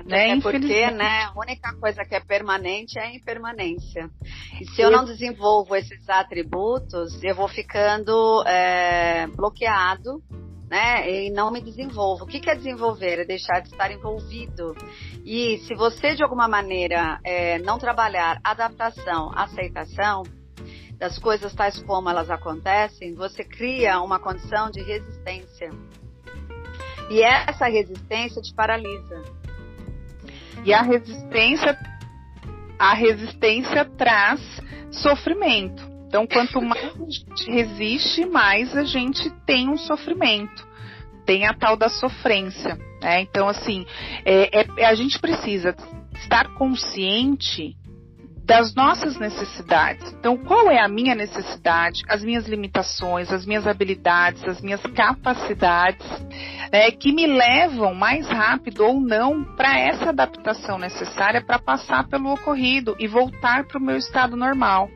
Né? 0.04 0.30
É 0.30 0.40
porque, 0.40 0.90
né, 0.90 1.24
a 1.24 1.32
única 1.38 1.72
coisa 1.76 2.04
que 2.04 2.14
é 2.14 2.20
permanente 2.20 2.98
é 2.98 3.04
a 3.04 3.14
impermanência. 3.14 4.10
E 4.60 4.66
se 4.66 4.82
eu 4.82 4.90
não 4.90 5.04
desenvolvo 5.04 5.74
esses 5.74 6.08
atributos, 6.08 7.22
eu 7.22 7.34
vou 7.34 7.48
ficando 7.48 8.42
é, 8.46 9.26
bloqueado, 9.28 10.22
né, 10.75 11.09
e 11.09 11.31
não 11.31 11.52
me 11.52 11.61
desenvolvo. 11.61 12.25
O 12.25 12.26
que, 12.26 12.50
é 12.50 12.54
desenvolver? 12.57 13.21
É 13.21 13.25
deixar 13.25 13.61
de 13.61 13.69
estar 13.69 13.93
envolvido. 13.93 14.75
E 15.25 15.59
se 15.59 15.75
você, 15.76 16.16
de 16.16 16.23
alguma 16.25 16.49
maneira, 16.49 17.21
é, 17.23 17.61
não 17.61 17.78
trabalhar 17.78 18.40
adaptação, 18.43 19.31
aceitação, 19.37 20.25
das 20.99 21.16
coisas 21.16 21.54
tais 21.54 21.78
como 21.81 22.09
elas 22.09 22.28
acontecem, 22.28 23.14
você 23.14 23.45
cria 23.45 24.00
uma 24.00 24.19
condição 24.19 24.69
de 24.69 24.83
resistência. 24.83 25.71
E 27.09 27.23
essa 27.23 27.66
resistência 27.66 28.43
te 28.43 28.52
paralisa. 28.52 29.23
E 30.64 30.75
a 30.75 30.83
resistência, 30.83 31.78
a 32.81 32.95
resistência 32.95 33.85
traz 33.97 34.40
sofrimento. 34.90 35.93
Então, 36.14 36.28
quanto 36.28 36.62
mais 36.62 36.94
a 36.94 37.11
gente 37.11 37.50
resiste, 37.50 38.25
mais 38.25 38.76
a 38.76 38.85
gente 38.85 39.28
tem 39.44 39.68
um 39.68 39.76
sofrimento. 39.76 40.64
Tem 41.26 41.44
a 41.44 41.52
tal 41.52 41.76
da 41.76 41.88
sofrência. 41.88 42.78
Né? 43.02 43.23
Então, 43.23 43.49
assim, 43.49 43.85
é, 44.25 44.61
é, 44.61 44.87
a 44.87 44.94
gente 44.94 45.18
precisa 45.18 45.75
estar 46.14 46.54
consciente 46.54 47.75
das 48.44 48.73
nossas 48.76 49.18
necessidades. 49.18 50.12
Então, 50.12 50.37
qual 50.37 50.71
é 50.71 50.80
a 50.80 50.87
minha 50.87 51.16
necessidade, 51.16 52.04
as 52.09 52.23
minhas 52.23 52.47
limitações, 52.47 53.33
as 53.33 53.44
minhas 53.44 53.66
habilidades, 53.66 54.44
as 54.44 54.61
minhas 54.61 54.83
capacidades, 54.83 56.06
né, 56.71 56.92
que 56.92 57.11
me 57.11 57.26
levam 57.26 57.92
mais 57.92 58.28
rápido 58.28 58.85
ou 58.85 59.00
não 59.00 59.42
para 59.42 59.80
essa 59.80 60.11
adaptação 60.11 60.78
necessária 60.78 61.42
para 61.42 61.59
passar 61.59 62.06
pelo 62.06 62.33
ocorrido 62.33 62.94
e 63.00 63.09
voltar 63.09 63.64
para 63.64 63.78
o 63.78 63.83
meu 63.83 63.97
estado 63.97 64.37
normal. 64.37 64.88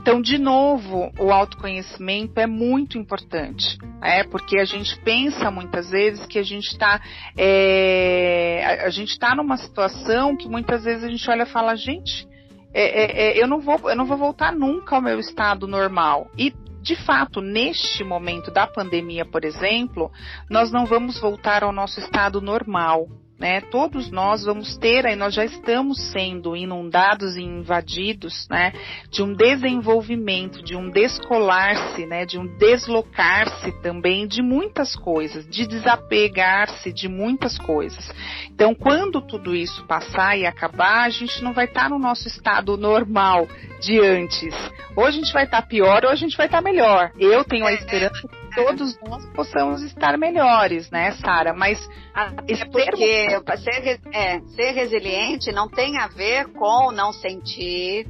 Então, 0.00 0.20
de 0.20 0.36
novo, 0.36 1.12
o 1.18 1.30
autoconhecimento 1.30 2.38
é 2.40 2.46
muito 2.46 2.98
importante, 2.98 3.78
é 4.02 4.24
porque 4.24 4.58
a 4.58 4.64
gente 4.64 4.98
pensa 5.00 5.50
muitas 5.50 5.90
vezes 5.90 6.26
que 6.26 6.38
a 6.38 6.42
gente 6.42 6.68
está 6.68 7.00
é, 7.36 8.62
a, 8.64 8.86
a 8.86 8.90
gente 8.90 9.10
está 9.10 9.34
numa 9.34 9.56
situação 9.56 10.36
que 10.36 10.48
muitas 10.48 10.84
vezes 10.84 11.04
a 11.04 11.08
gente 11.08 11.30
olha 11.30 11.42
e 11.42 11.46
fala, 11.46 11.76
gente, 11.76 12.26
é, 12.74 12.82
é, 12.82 13.38
é, 13.38 13.42
eu, 13.42 13.46
não 13.46 13.60
vou, 13.60 13.78
eu 13.88 13.96
não 13.96 14.06
vou 14.06 14.16
voltar 14.16 14.52
nunca 14.52 14.96
ao 14.96 15.02
meu 15.02 15.18
estado 15.18 15.66
normal. 15.66 16.30
E, 16.36 16.52
de 16.80 16.96
fato, 16.96 17.40
neste 17.40 18.02
momento 18.02 18.50
da 18.50 18.66
pandemia, 18.66 19.24
por 19.24 19.44
exemplo, 19.44 20.10
nós 20.50 20.72
não 20.72 20.84
vamos 20.84 21.20
voltar 21.20 21.62
ao 21.62 21.72
nosso 21.72 22.00
estado 22.00 22.40
normal 22.40 23.06
né? 23.42 23.60
Todos 23.60 24.08
nós 24.08 24.44
vamos 24.44 24.76
ter, 24.76 25.04
aí 25.04 25.16
nós 25.16 25.34
já 25.34 25.44
estamos 25.44 26.00
sendo 26.12 26.54
inundados 26.54 27.36
e 27.36 27.42
invadidos, 27.42 28.46
né? 28.48 28.72
De 29.10 29.20
um 29.20 29.34
desenvolvimento, 29.34 30.62
de 30.62 30.76
um 30.76 30.88
descolar-se, 30.88 32.06
né? 32.06 32.24
De 32.24 32.38
um 32.38 32.46
deslocar-se 32.56 33.72
também 33.82 34.28
de 34.28 34.40
muitas 34.40 34.94
coisas, 34.94 35.44
de 35.50 35.66
desapegar-se 35.66 36.92
de 36.92 37.08
muitas 37.08 37.58
coisas. 37.58 38.08
Então, 38.48 38.76
quando 38.76 39.20
tudo 39.20 39.56
isso 39.56 39.84
passar 39.88 40.38
e 40.38 40.46
acabar, 40.46 41.02
a 41.02 41.10
gente 41.10 41.42
não 41.42 41.52
vai 41.52 41.64
estar 41.64 41.90
no 41.90 41.98
nosso 41.98 42.28
estado 42.28 42.76
normal 42.76 43.48
de 43.80 43.98
antes. 43.98 44.54
Ou 44.96 45.04
a 45.04 45.10
gente 45.10 45.32
vai 45.32 45.44
estar 45.44 45.62
pior 45.62 46.04
ou 46.04 46.10
a 46.10 46.16
gente 46.16 46.36
vai 46.36 46.46
estar 46.46 46.60
melhor. 46.60 47.12
Eu 47.18 47.44
tenho 47.44 47.66
a 47.66 47.72
esperança 47.72 48.28
todos 48.54 48.98
nós 49.00 49.24
possamos 49.30 49.82
estar 49.82 50.16
melhores, 50.18 50.90
né, 50.90 51.12
Sara? 51.12 51.52
Mas 51.52 51.78
é 52.14 52.64
porque 52.66 53.28
ser, 53.58 54.00
é, 54.12 54.40
ser 54.40 54.72
resiliente 54.72 55.52
não 55.52 55.68
tem 55.68 55.98
a 55.98 56.06
ver 56.08 56.52
com 56.52 56.92
não 56.92 57.12
sentir, 57.12 58.06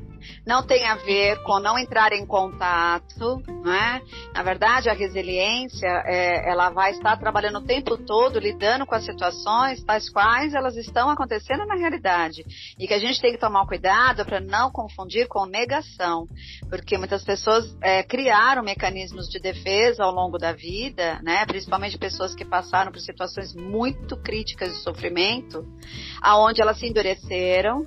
não 0.47 0.63
tem 0.63 0.85
a 0.85 0.95
ver 0.97 1.43
com 1.43 1.59
não 1.59 1.79
entrar 1.79 2.13
em 2.13 2.27
contato, 2.27 3.43
né? 3.65 4.03
Na 4.35 4.43
verdade, 4.43 4.89
a 4.89 4.93
resiliência, 4.93 5.87
é, 6.05 6.51
ela 6.51 6.71
vai 6.71 6.93
estar 6.93 7.17
trabalhando 7.17 7.59
o 7.59 7.65
tempo 7.65 7.97
todo, 7.97 8.39
lidando 8.39 8.87
com 8.87 8.95
as 8.95 9.05
situações 9.05 9.83
tais 9.85 10.09
quais 10.11 10.55
elas 10.55 10.77
estão 10.77 11.11
acontecendo 11.11 11.67
na 11.67 11.75
realidade. 11.75 12.45
E 12.79 12.87
que 12.87 12.95
a 12.95 12.99
gente 12.99 13.21
tem 13.21 13.33
que 13.33 13.39
tomar 13.39 13.67
cuidado 13.67 14.25
para 14.25 14.41
não 14.41 14.71
confundir 14.71 15.29
com 15.29 15.47
negação, 15.47 16.27
porque 16.69 16.99
muitas 16.99 17.25
pessoas 17.25 17.77
é, 17.81 18.03
criaram 18.03 18.63
mecanismos 18.63 19.29
de 19.29 19.39
defesa 19.41 20.05
ao 20.05 20.13
longo 20.13 20.39
da 20.39 20.53
vida, 20.53 21.21
né? 21.23 21.45
Principalmente 21.47 21.99
pessoas 21.99 22.35
que 22.35 22.45
passaram 22.45 22.91
por 22.91 23.01
situações 23.01 23.55
muito 23.55 24.17
críticas 24.17 24.71
de 24.71 24.83
sofrimento, 24.83 25.67
aonde 26.21 26.61
elas 26.61 26.79
se 26.79 26.87
endureceram, 26.87 27.87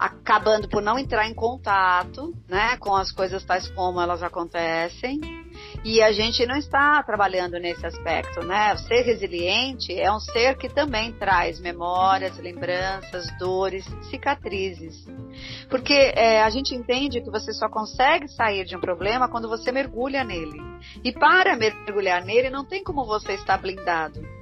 acabando 0.00 0.66
por 0.66 0.80
não 0.80 0.98
entrar 0.98 1.28
em 1.28 1.34
contato, 1.34 2.34
né, 2.48 2.78
com 2.78 2.96
as 2.96 3.12
coisas 3.12 3.44
tais 3.44 3.68
como 3.68 4.00
elas 4.00 4.22
acontecem. 4.22 5.20
E 5.84 6.02
a 6.02 6.10
gente 6.10 6.46
não 6.46 6.56
está 6.56 7.02
trabalhando 7.02 7.58
nesse 7.58 7.84
aspecto, 7.84 8.42
né? 8.42 8.74
ser 8.76 9.02
resiliente 9.02 9.92
é 9.92 10.10
um 10.10 10.18
ser 10.18 10.56
que 10.56 10.70
também 10.70 11.12
traz 11.12 11.60
memórias, 11.60 12.38
lembranças, 12.38 13.26
dores, 13.38 13.84
cicatrizes. 14.08 15.06
Porque 15.68 15.92
é, 15.92 16.42
a 16.42 16.48
gente 16.48 16.74
entende 16.74 17.20
que 17.20 17.30
você 17.30 17.52
só 17.52 17.68
consegue 17.68 18.26
sair 18.28 18.64
de 18.64 18.74
um 18.74 18.80
problema 18.80 19.28
quando 19.28 19.48
você 19.48 19.70
mergulha 19.70 20.24
nele. 20.24 20.60
E 21.04 21.12
para 21.12 21.56
mergulhar 21.56 22.24
nele, 22.24 22.48
não 22.48 22.64
tem 22.64 22.82
como 22.82 23.04
você 23.04 23.34
estar 23.34 23.58
blindado. 23.58 24.39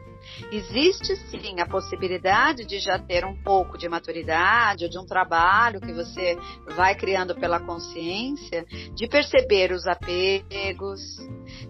Existe 0.50 1.16
sim 1.30 1.60
a 1.60 1.66
possibilidade 1.66 2.64
de 2.64 2.78
já 2.78 2.98
ter 2.98 3.24
um 3.24 3.36
pouco 3.42 3.76
de 3.76 3.88
maturidade 3.88 4.84
ou 4.84 4.90
de 4.90 4.98
um 4.98 5.06
trabalho 5.06 5.80
que 5.80 5.92
você 5.92 6.36
vai 6.76 6.94
criando 6.94 7.34
pela 7.34 7.60
consciência, 7.60 8.64
de 8.94 9.08
perceber 9.08 9.72
os 9.72 9.86
apegos, 9.86 11.00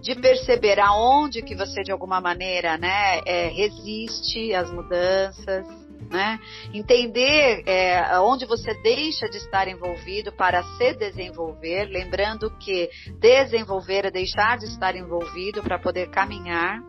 de 0.00 0.14
perceber 0.14 0.81
aonde 0.81 1.43
que 1.43 1.55
você 1.55 1.83
de 1.83 1.93
alguma 1.93 2.21
maneira, 2.21 2.76
né, 2.76 3.21
é, 3.25 3.49
resiste 3.49 4.55
às 4.55 4.71
mudanças. 4.71 5.67
Né? 6.11 6.38
Entender 6.73 7.64
é, 7.67 8.19
onde 8.21 8.47
você 8.47 8.73
deixa 8.83 9.28
de 9.28 9.37
estar 9.37 9.69
envolvido 9.69 10.33
para 10.33 10.62
se 10.62 10.95
desenvolver, 10.95 11.85
lembrando 11.87 12.50
que 12.59 12.88
desenvolver 13.19 14.07
é 14.07 14.11
deixar 14.11 14.57
de 14.57 14.67
estar 14.67 14.97
envolvido 14.97 15.62
para 15.62 15.78
poder 15.78 16.09
caminhar 16.09 16.81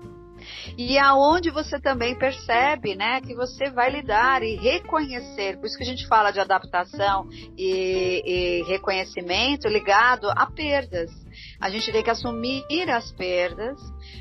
e 0.77 0.98
aonde 0.98 1.50
você 1.50 1.79
também 1.79 2.18
percebe, 2.18 2.96
né, 2.96 3.22
que 3.22 3.36
você 3.36 3.70
vai 3.70 3.89
lidar 3.89 4.44
e 4.44 4.56
reconhecer. 4.56 5.58
Por 5.58 5.65
isso 5.65 5.77
que 5.77 5.84
a 5.84 5.88
gente 5.88 6.08
fala 6.08 6.32
de 6.32 6.39
adaptação 6.39 7.27
e, 7.58 8.22
e 8.25 8.63
reconhecimento 8.63 9.68
ligado 9.68 10.29
a 10.29 10.46
perdas. 10.48 11.12
A 11.60 11.70
gente 11.70 11.91
tem 11.91 12.03
que 12.03 12.10
assumir 12.10 12.89
as 12.89 13.12
perdas 13.12 13.79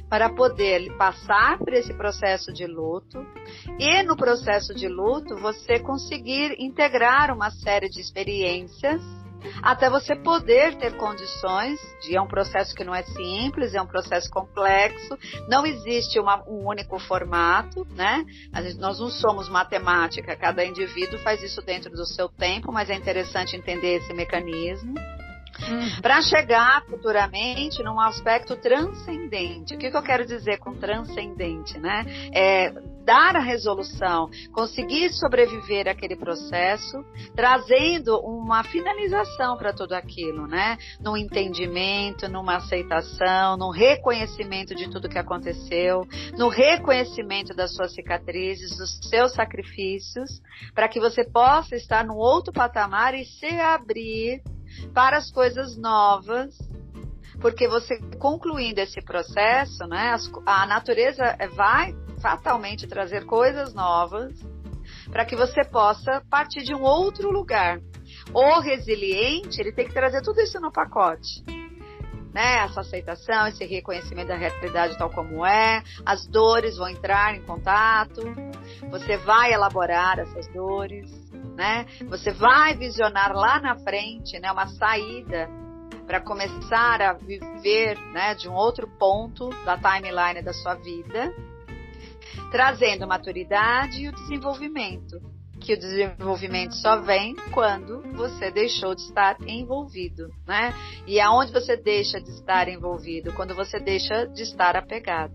para 0.09 0.29
poder 0.31 0.97
passar 0.97 1.59
por 1.59 1.73
esse 1.73 1.93
processo 1.95 2.53
de 2.53 2.67
luto 2.67 3.19
e 3.79 4.03
no 4.03 4.17
processo 4.17 4.75
de 4.75 4.89
luto 4.89 5.37
você 5.37 5.79
conseguir 5.79 6.57
integrar 6.59 7.33
uma 7.35 7.51
série 7.51 7.89
de 7.89 8.01
experiências 8.01 9.03
até 9.63 9.89
você 9.91 10.15
poder 10.15 10.77
ter 10.77 10.97
condições 10.97 11.79
de 12.03 12.17
é 12.17 12.21
um 12.21 12.27
processo 12.27 12.75
que 12.75 12.85
não 12.85 12.95
é 12.95 13.03
simples, 13.03 13.75
é 13.75 13.83
um 13.83 13.87
processo 13.87 14.31
complexo, 14.31 15.19
não 15.49 15.67
existe 15.67 16.19
uma, 16.19 16.43
um 16.49 16.67
único 16.67 16.99
formato, 16.99 17.87
né? 17.91 18.25
Nós 18.79 18.99
não 18.99 19.11
somos 19.11 19.49
matemática, 19.49 20.37
cada 20.37 20.65
indivíduo 20.65 21.19
faz 21.21 21.43
isso 21.43 21.63
dentro 21.63 21.91
do 21.91 22.07
seu 22.07 22.29
tempo, 22.29 22.73
mas 22.73 22.91
é 22.91 22.95
interessante 22.95 23.57
entender 23.57 23.97
esse 23.97 24.13
mecanismo. 24.13 24.95
Hum. 25.67 26.01
Para 26.01 26.23
chegar 26.23 26.85
futuramente 26.87 27.83
num 27.83 28.01
aspecto 28.01 28.57
transcendente. 28.57 29.75
O 29.75 29.79
que, 29.79 29.91
que, 29.91 29.97
eu 29.97 30.03
quero 30.03 30.25
dizer 30.25 30.59
com 30.59 30.75
transcendente, 30.75 31.79
né? 31.79 32.05
É 32.33 32.73
dar 33.09 33.37
a 33.37 33.41
resolução, 33.41 34.29
conseguir 34.53 35.11
sobreviver 35.15 35.89
àquele 35.89 36.15
processo, 36.15 37.03
trazendo 37.35 38.21
uma 38.21 38.63
finalização 38.63 39.57
para 39.57 39.73
tudo 39.73 39.95
aquilo, 39.95 40.47
né? 40.47 40.77
No 41.01 41.17
entendimento, 41.17 42.29
numa 42.29 42.57
aceitação, 42.57 43.57
no 43.57 43.71
reconhecimento 43.71 44.75
de 44.75 44.91
tudo 44.91 45.09
que 45.09 45.19
aconteceu, 45.19 46.07
no 46.37 46.49
reconhecimento 46.49 47.57
das 47.57 47.75
suas 47.75 47.95
cicatrizes, 47.95 48.77
dos 48.77 48.99
seus 49.09 49.33
sacrifícios, 49.33 50.29
para 50.75 50.87
que 50.87 51.01
você 51.01 51.25
possa 51.25 51.77
estar 51.77 52.05
no 52.05 52.15
outro 52.15 52.53
patamar 52.53 53.15
e 53.15 53.25
se 53.25 53.59
abrir 53.59 54.43
para 54.93 55.19
as 55.19 55.31
coisas 55.31 55.77
novas, 55.77 56.57
porque 57.41 57.69
você 57.69 57.99
concluindo 58.19 58.81
esse 58.81 59.01
processo, 59.03 59.87
né, 59.87 60.17
a 60.47 60.67
natureza 60.67 61.37
vai 61.55 61.95
fatalmente 62.21 62.87
trazer 62.87 63.25
coisas 63.25 63.73
novas 63.75 64.33
para 65.11 65.25
que 65.25 65.37
você 65.37 65.65
possa 65.65 66.23
partir 66.29 66.63
de 66.63 66.75
um 66.75 66.83
outro 66.83 67.31
lugar. 67.31 67.81
O 68.33 68.61
resiliente, 68.61 69.61
ele 69.61 69.73
tem 69.73 69.87
que 69.87 69.95
trazer 69.95 70.23
tudo 70.23 70.41
isso 70.41 70.61
no 70.61 70.73
pacote. 70.73 71.45
Né? 72.33 72.59
Essa 72.65 72.81
aceitação, 72.81 73.47
esse 73.47 73.65
reconhecimento 73.65 74.29
da 74.29 74.37
realidade 74.37 74.99
tal 74.99 75.11
como 75.11 75.45
é, 75.47 75.83
as 76.05 76.27
dores 76.27 76.77
vão 76.77 76.89
entrar 76.89 77.35
em 77.35 77.43
contato, 77.43 78.21
você 78.91 79.17
vai 79.17 79.53
elaborar 79.53 80.19
essas 80.19 80.47
dores, 80.49 81.11
né? 81.59 81.87
Você 82.09 82.31
vai 82.31 82.77
visionar 82.77 83.33
lá 83.33 83.61
na 83.61 83.77
frente, 83.81 84.39
né, 84.39 84.51
uma 84.53 84.69
saída 84.69 85.51
para 86.07 86.21
começar 86.21 87.03
a 87.03 87.13
viver, 87.15 87.99
né, 88.13 88.37
de 88.37 88.49
um 88.49 88.55
outro 88.55 88.87
ponto 88.97 89.51
da 89.65 89.77
timeline 89.77 90.41
da 90.41 90.53
sua 90.53 90.75
vida, 90.75 91.35
trazendo 92.53 93.09
maturidade 93.09 94.05
e 94.05 94.09
o 94.09 94.13
desenvolvimento. 94.13 95.21
Que 95.61 95.75
o 95.75 95.79
desenvolvimento 95.79 96.77
só 96.77 97.01
vem 97.01 97.35
quando 97.51 98.01
você 98.13 98.53
deixou 98.53 98.95
de 98.95 99.03
estar 99.03 99.37
envolvido, 99.45 100.29
né? 100.47 100.73
E 101.05 101.21
aonde 101.21 101.53
você 101.53 101.77
deixa 101.77 102.21
de 102.21 102.31
estar 102.31 102.69
envolvido? 102.69 103.33
Quando 103.33 103.57
você 103.57 103.81
deixa 103.81 104.25
de 104.29 104.45
estar 104.45 104.77
apegado. 104.77 105.35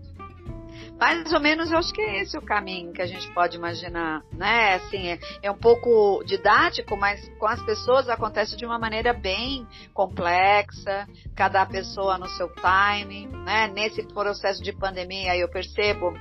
Mais 0.98 1.32
ou 1.32 1.40
menos, 1.40 1.70
eu 1.70 1.78
acho 1.78 1.92
que 1.92 2.00
é 2.00 2.22
esse 2.22 2.38
o 2.38 2.42
caminho 2.42 2.92
que 2.92 3.02
a 3.02 3.06
gente 3.06 3.28
pode 3.32 3.56
imaginar, 3.56 4.22
né? 4.32 4.74
Assim, 4.74 5.08
é, 5.08 5.18
é 5.42 5.50
um 5.50 5.56
pouco 5.56 6.22
didático, 6.24 6.96
mas 6.96 7.28
com 7.38 7.46
as 7.46 7.62
pessoas 7.64 8.08
acontece 8.08 8.56
de 8.56 8.64
uma 8.64 8.78
maneira 8.78 9.12
bem 9.12 9.66
complexa, 9.92 11.06
cada 11.34 11.66
pessoa 11.66 12.16
no 12.16 12.28
seu 12.28 12.48
time, 12.48 13.26
né? 13.26 13.68
Nesse 13.68 14.02
processo 14.04 14.62
de 14.62 14.72
pandemia, 14.72 15.36
eu 15.36 15.48
percebo 15.48 16.14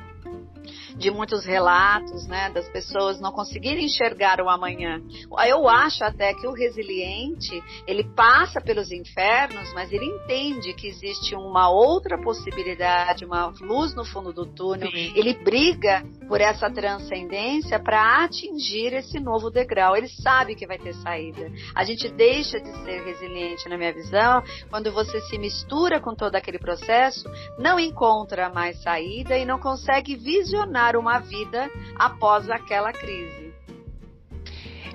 de 0.95 1.11
muitos 1.11 1.45
relatos, 1.45 2.27
né, 2.27 2.49
das 2.51 2.67
pessoas 2.69 3.19
não 3.19 3.31
conseguirem 3.31 3.85
enxergar 3.85 4.39
o 4.41 4.49
amanhã. 4.49 5.01
Eu 5.47 5.67
acho 5.67 6.03
até 6.03 6.33
que 6.33 6.47
o 6.47 6.53
resiliente, 6.53 7.61
ele 7.87 8.03
passa 8.15 8.61
pelos 8.61 8.91
infernos, 8.91 9.71
mas 9.73 9.91
ele 9.91 10.05
entende 10.05 10.73
que 10.73 10.87
existe 10.87 11.35
uma 11.35 11.69
outra 11.69 12.21
possibilidade, 12.21 13.25
uma 13.25 13.53
luz 13.61 13.95
no 13.95 14.05
fundo 14.05 14.31
do 14.31 14.45
túnel. 14.45 14.89
Sim. 14.91 15.13
Ele 15.15 15.33
briga 15.33 16.03
por 16.27 16.41
essa 16.41 16.69
transcendência 16.69 17.79
para 17.79 18.23
atingir 18.23 18.93
esse 18.93 19.19
novo 19.19 19.49
degrau. 19.49 19.95
Ele 19.95 20.07
sabe 20.07 20.55
que 20.55 20.67
vai 20.67 20.77
ter 20.77 20.93
saída. 20.95 21.51
A 21.75 21.83
gente 21.83 22.09
deixa 22.09 22.59
de 22.59 22.71
ser 22.83 23.03
resiliente, 23.03 23.67
na 23.69 23.77
minha 23.77 23.93
visão, 23.93 24.43
quando 24.69 24.91
você 24.91 25.19
se 25.21 25.37
mistura 25.37 25.99
com 25.99 26.15
todo 26.15 26.35
aquele 26.35 26.59
processo, 26.59 27.29
não 27.57 27.79
encontra 27.79 28.49
mais 28.49 28.81
saída 28.81 29.37
e 29.37 29.45
não 29.45 29.59
consegue 29.59 30.15
visionar 30.53 30.95
uma 30.95 31.19
vida 31.19 31.69
após 31.95 32.47
aquela 32.49 32.93
crise. 32.93 33.51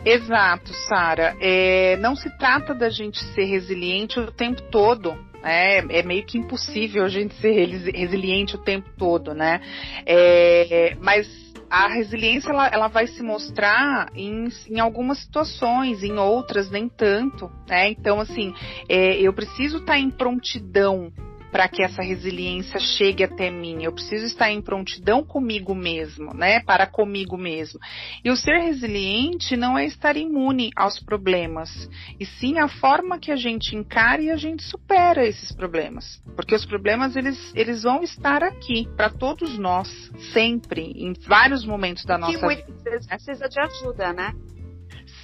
Exato, 0.05 0.73
Sara. 0.89 1.37
É, 1.41 1.97
não 1.97 2.15
se 2.15 2.31
trata 2.39 2.73
da 2.73 2.89
gente 2.89 3.19
ser 3.35 3.45
resiliente 3.45 4.21
o 4.21 4.31
tempo 4.31 4.63
todo. 4.71 5.27
É, 5.43 5.79
é, 5.99 6.03
meio 6.03 6.25
que 6.25 6.39
impossível 6.39 7.05
a 7.05 7.09
gente 7.09 7.35
ser 7.37 7.53
resiliente 7.93 8.57
o 8.57 8.59
tempo 8.59 8.89
todo, 8.97 9.35
né? 9.35 9.61
É, 10.07 10.97
mas 11.01 11.29
a 11.71 11.89
resiliência 11.89 12.51
ela, 12.51 12.69
ela 12.69 12.89
vai 12.89 13.07
se 13.07 13.23
mostrar 13.23 14.09
em, 14.15 14.49
em, 14.69 14.81
algumas 14.81 15.19
situações, 15.19 16.03
em 16.03 16.17
outras 16.19 16.71
nem 16.71 16.89
tanto, 16.89 17.51
né? 17.69 17.91
Então, 17.91 18.21
assim, 18.21 18.53
é, 18.89 19.21
eu 19.21 19.33
preciso 19.33 19.79
estar 19.79 19.93
tá 19.93 19.99
em 19.99 20.11
prontidão 20.11 21.13
para 21.51 21.69
que 21.69 21.83
essa 21.83 22.03
resiliência 22.03 22.79
chegue 22.79 23.25
até 23.25 23.51
mim. 23.51 23.83
Eu 23.83 23.93
preciso 23.93 24.27
estar 24.27 24.51
em 24.51 24.61
prontidão 24.61 25.25
comigo 25.25 25.75
mesmo, 25.75 26.35
né? 26.35 26.61
Para 26.61 26.87
comigo 26.87 27.37
mesmo. 27.37 27.79
E 28.25 28.31
o 28.31 28.37
ser 28.37 28.59
resiliente 28.59 29.57
não 29.57 29.77
é 29.79 29.87
estar 29.87 30.17
imune 30.17 30.71
aos 30.77 30.99
problemas, 30.99 31.89
e 32.19 32.27
sim 32.27 32.59
a 32.59 32.69
forma 32.69 33.19
que 33.19 33.33
a 33.33 33.37
gente 33.37 33.77
encara 33.77 34.23
e 34.23 34.31
a 34.31 34.37
gente 34.37 34.63
supera 34.63 35.27
esses 35.27 35.53
problemas. 35.53 36.23
Porque 36.37 36.55
os 36.55 36.65
problemas 36.65 37.17
eles, 37.17 37.53
eles 37.55 37.83
vão 37.83 38.03
estar 38.03 38.43
aqui 38.43 38.89
para 38.97 39.11
todos 39.11 39.59
nós, 39.59 39.89
sempre, 40.33 40.93
em 40.97 41.15
vários 41.27 41.65
momentos 41.65 42.05
da 42.05 42.19
nossa 42.19 42.33
que 42.33 42.47
vida. 42.47 42.65
Muitas 42.69 42.83
vezes 42.83 43.07
precisa 43.07 43.49
de 43.49 43.61
ajuda, 43.61 44.13
né? 44.13 44.33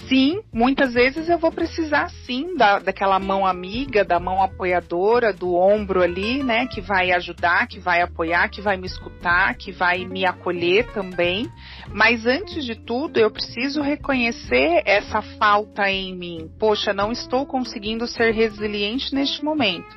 Sim, 0.09 0.43
muitas 0.53 0.95
vezes 0.95 1.29
eu 1.29 1.39
vou 1.39 1.51
precisar 1.51 2.09
sim 2.27 2.57
da, 2.57 2.79
daquela 2.79 3.19
mão 3.19 3.47
amiga, 3.47 4.05
da 4.05 4.21
mão 4.21 4.43
apoiadora, 4.43 5.33
do 5.33 5.55
ombro 5.55 6.03
ali, 6.03 6.43
né, 6.43 6.67
que 6.67 6.81
vai 6.81 7.13
ajudar, 7.13 7.67
que 7.67 7.79
vai 7.79 8.03
apoiar, 8.03 8.49
que 8.49 8.61
vai 8.61 8.77
me 8.77 8.87
escutar, 8.87 9.55
que 9.55 9.73
vai 9.73 10.05
me 10.05 10.25
acolher 10.25 10.93
também. 10.93 11.49
Mas 11.93 12.27
antes 12.27 12.65
de 12.65 12.75
tudo, 12.75 13.19
eu 13.19 13.31
preciso 13.31 13.83
reconhecer 13.83 14.83
essa 14.85 15.23
falta 15.23 15.91
em 15.91 16.15
mim. 16.17 16.51
Poxa, 16.59 16.93
não 16.93 17.11
estou 17.11 17.47
conseguindo 17.47 18.07
ser 18.07 18.33
resiliente 18.33 19.15
neste 19.15 19.45
momento. 19.45 19.97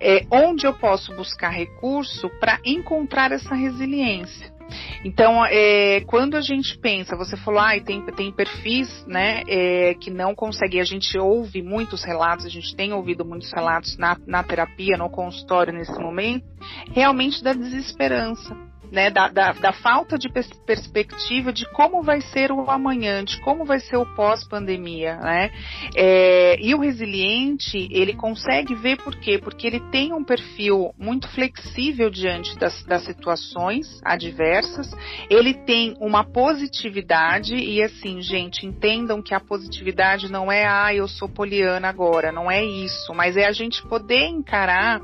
É, 0.00 0.24
onde 0.30 0.66
eu 0.66 0.74
posso 0.74 1.14
buscar 1.16 1.50
recurso 1.50 2.30
para 2.38 2.60
encontrar 2.64 3.32
essa 3.32 3.54
resiliência? 3.54 4.57
Então, 5.04 5.44
é, 5.46 6.00
quando 6.06 6.36
a 6.36 6.40
gente 6.40 6.78
pensa, 6.78 7.16
você 7.16 7.36
falou, 7.36 7.60
ah, 7.60 7.78
tem, 7.80 8.04
tem 8.12 8.32
perfis, 8.32 9.06
né, 9.06 9.42
é, 9.48 9.94
que 9.94 10.10
não 10.10 10.34
conseguem, 10.34 10.80
a 10.80 10.84
gente 10.84 11.18
ouve 11.18 11.62
muitos 11.62 12.04
relatos, 12.04 12.46
a 12.46 12.50
gente 12.50 12.74
tem 12.74 12.92
ouvido 12.92 13.24
muitos 13.24 13.52
relatos 13.52 13.96
na, 13.96 14.16
na 14.26 14.42
terapia, 14.42 14.96
no 14.96 15.10
consultório 15.10 15.72
nesse 15.72 15.98
momento, 15.98 16.44
realmente 16.92 17.42
da 17.42 17.52
desesperança 17.52 18.56
né, 18.90 19.10
da, 19.10 19.28
da, 19.28 19.52
da, 19.52 19.72
falta 19.72 20.18
de 20.18 20.28
pers 20.28 20.48
perspectiva 20.66 21.52
de 21.52 21.64
como 21.72 22.02
vai 22.02 22.20
ser 22.20 22.50
o 22.50 22.70
amanhã, 22.70 23.24
de 23.24 23.40
como 23.40 23.64
vai 23.64 23.80
ser 23.80 23.96
o 23.96 24.06
pós-pandemia, 24.14 25.16
né? 25.16 25.50
É, 25.94 26.56
e 26.60 26.74
o 26.74 26.80
resiliente, 26.80 27.88
ele 27.90 28.14
consegue 28.14 28.74
ver 28.74 28.98
por 28.98 29.14
quê? 29.16 29.38
Porque 29.38 29.66
ele 29.66 29.80
tem 29.90 30.12
um 30.12 30.24
perfil 30.24 30.92
muito 30.98 31.28
flexível 31.28 32.10
diante 32.10 32.58
das, 32.58 32.82
das 32.84 33.04
situações 33.04 34.00
adversas, 34.04 34.90
ele 35.30 35.54
tem 35.54 35.96
uma 36.00 36.24
positividade, 36.24 37.54
e 37.54 37.82
assim, 37.82 38.20
gente, 38.22 38.66
entendam 38.66 39.22
que 39.22 39.34
a 39.34 39.40
positividade 39.40 40.30
não 40.30 40.50
é, 40.50 40.66
ah, 40.66 40.94
eu 40.94 41.06
sou 41.06 41.28
poliana 41.28 41.88
agora, 41.88 42.32
não 42.32 42.50
é 42.50 42.64
isso, 42.64 43.12
mas 43.14 43.36
é 43.36 43.46
a 43.46 43.52
gente 43.52 43.82
poder 43.86 44.26
encarar, 44.26 45.00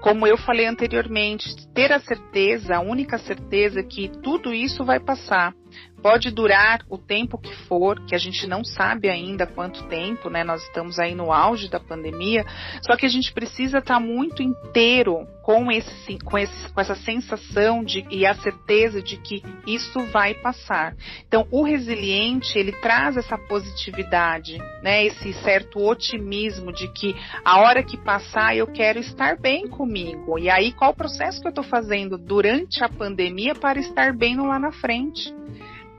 como 0.00 0.26
eu 0.26 0.36
falei 0.36 0.66
anteriormente, 0.66 1.54
ter 1.74 1.92
a 1.92 2.00
certeza, 2.00 2.76
a 2.76 2.80
única 2.80 3.18
certeza 3.20 3.82
que 3.82 4.08
tudo 4.22 4.52
isso 4.52 4.84
vai 4.84 5.00
passar. 5.00 5.54
Pode 6.02 6.30
durar 6.30 6.80
o 6.88 6.96
tempo 6.96 7.36
que 7.36 7.54
for, 7.66 8.04
que 8.06 8.14
a 8.14 8.18
gente 8.18 8.46
não 8.46 8.64
sabe 8.64 9.10
ainda 9.10 9.46
quanto 9.46 9.86
tempo, 9.88 10.30
né? 10.30 10.42
Nós 10.42 10.62
estamos 10.62 10.98
aí 10.98 11.14
no 11.14 11.32
auge 11.32 11.68
da 11.68 11.78
pandemia, 11.78 12.44
só 12.82 12.96
que 12.96 13.04
a 13.04 13.08
gente 13.08 13.32
precisa 13.32 13.78
estar 13.78 13.94
tá 13.94 14.00
muito 14.00 14.42
inteiro 14.42 15.26
com, 15.42 15.70
esse, 15.70 16.18
com, 16.24 16.38
esse, 16.38 16.72
com 16.72 16.80
essa 16.80 16.94
sensação 16.94 17.82
de, 17.84 18.06
e 18.10 18.24
a 18.24 18.34
certeza 18.34 19.02
de 19.02 19.16
que 19.16 19.42
isso 19.66 20.00
vai 20.06 20.34
passar. 20.34 20.94
Então, 21.26 21.46
o 21.50 21.62
resiliente, 21.62 22.58
ele 22.58 22.72
traz 22.72 23.16
essa 23.16 23.36
positividade, 23.36 24.58
né? 24.82 25.04
Esse 25.04 25.32
certo 25.42 25.80
otimismo 25.80 26.72
de 26.72 26.88
que 26.88 27.14
a 27.44 27.60
hora 27.60 27.82
que 27.82 27.96
passar 27.96 28.56
eu 28.56 28.66
quero 28.66 28.98
estar 28.98 29.36
bem 29.36 29.68
comigo. 29.68 30.38
E 30.38 30.48
aí, 30.48 30.72
qual 30.72 30.92
o 30.92 30.96
processo 30.96 31.40
que 31.40 31.46
eu 31.46 31.50
estou 31.50 31.64
fazendo 31.64 32.16
durante 32.16 32.82
a 32.82 32.88
pandemia 32.88 33.54
para 33.54 33.78
estar 33.78 34.14
bem 34.14 34.36
lá 34.36 34.58
na 34.58 34.72
frente? 34.72 35.34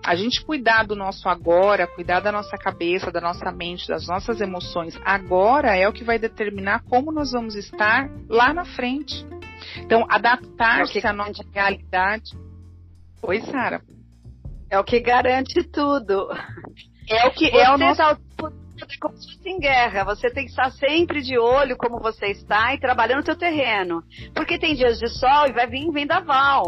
A 0.04 0.16
gente 0.16 0.44
cuidar 0.44 0.86
do 0.86 0.96
nosso 0.96 1.30
agora, 1.30 1.88
cuidar 1.88 2.20
da 2.20 2.32
nossa 2.32 2.58
cabeça, 2.58 3.12
da 3.12 3.22
nossa 3.22 3.52
mente, 3.52 3.88
das 3.88 4.08
nossas 4.08 4.42
emoções 4.42 5.00
agora 5.06 5.76
é 5.76 5.88
o 5.88 5.94
que 5.94 6.04
vai 6.04 6.18
determinar 6.18 6.84
como 6.90 7.12
nós 7.12 7.32
vamos 7.32 7.56
estar 7.56 8.10
lá 8.28 8.54
na 8.54 8.66
frente. 8.66 9.26
Então, 9.78 10.06
adaptar-se 10.10 11.00
é 11.00 11.08
à 11.08 11.14
nossa 11.14 11.44
realidade. 11.54 12.32
Oi, 13.22 13.42
Sara. 13.42 13.82
É 14.70 14.80
o 14.80 14.84
que 14.84 15.00
garante 15.00 15.64
tudo. 15.64 16.30
É 17.10 17.28
o 17.28 17.32
que 17.32 17.50
é 17.50 17.70
o 17.72 17.78
nosso 17.78 17.98
tá 17.98 18.18
como 19.00 19.16
se 19.18 19.36
fosse 19.36 19.50
em 19.50 19.60
guerra. 19.60 20.04
Você 20.06 20.30
tem 20.32 20.46
que 20.46 20.50
estar 20.50 20.72
sempre 20.72 21.22
de 21.22 21.38
olho 21.38 21.78
como 21.78 22.00
você 22.00 22.28
está 22.28 22.74
e 22.74 22.80
trabalhando 22.80 23.22
o 23.22 23.26
seu 23.26 23.38
terreno. 23.38 24.04
Porque 24.34 24.58
tem 24.58 24.76
dias 24.76 24.98
de 24.98 25.08
sol 25.08 25.48
e 25.48 25.54
vai 25.54 25.68
vir 25.68 25.92
vendaval. 25.92 26.64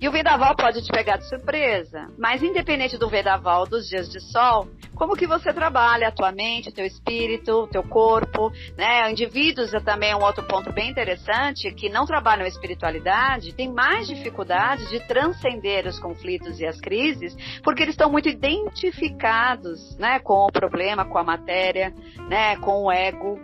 E 0.00 0.08
o 0.08 0.12
vendaval 0.12 0.54
pode 0.56 0.82
te 0.82 0.92
pegar 0.92 1.16
de 1.16 1.28
surpresa. 1.28 2.08
Mas 2.18 2.42
independente 2.42 2.98
do 2.98 3.08
vendaval, 3.08 3.66
dos 3.66 3.86
dias 3.86 4.08
de 4.08 4.20
sol, 4.20 4.68
como 4.94 5.16
que 5.16 5.26
você 5.26 5.52
trabalha 5.52 6.08
a 6.08 6.12
tua 6.12 6.32
mente, 6.32 6.68
o 6.68 6.72
teu 6.72 6.84
espírito, 6.84 7.52
o 7.52 7.66
teu 7.66 7.82
corpo, 7.82 8.50
né? 8.76 9.10
Indivíduos 9.10 9.72
é 9.74 9.80
também 9.80 10.14
um 10.14 10.22
outro 10.22 10.42
ponto 10.44 10.72
bem 10.72 10.90
interessante 10.90 11.72
que 11.72 11.88
não 11.88 12.06
trabalham 12.06 12.44
a 12.44 12.48
espiritualidade, 12.48 13.54
têm 13.54 13.72
mais 13.72 14.06
dificuldade 14.06 14.88
de 14.88 15.00
transcender 15.06 15.86
os 15.86 15.98
conflitos 15.98 16.60
e 16.60 16.66
as 16.66 16.80
crises, 16.80 17.36
porque 17.62 17.82
eles 17.82 17.94
estão 17.94 18.10
muito 18.10 18.28
identificados, 18.28 19.96
né, 19.98 20.18
com 20.20 20.46
o 20.46 20.52
problema, 20.52 21.04
com 21.04 21.18
a 21.18 21.24
matéria, 21.24 21.92
né, 22.28 22.56
com 22.56 22.84
o 22.84 22.92
ego. 22.92 23.38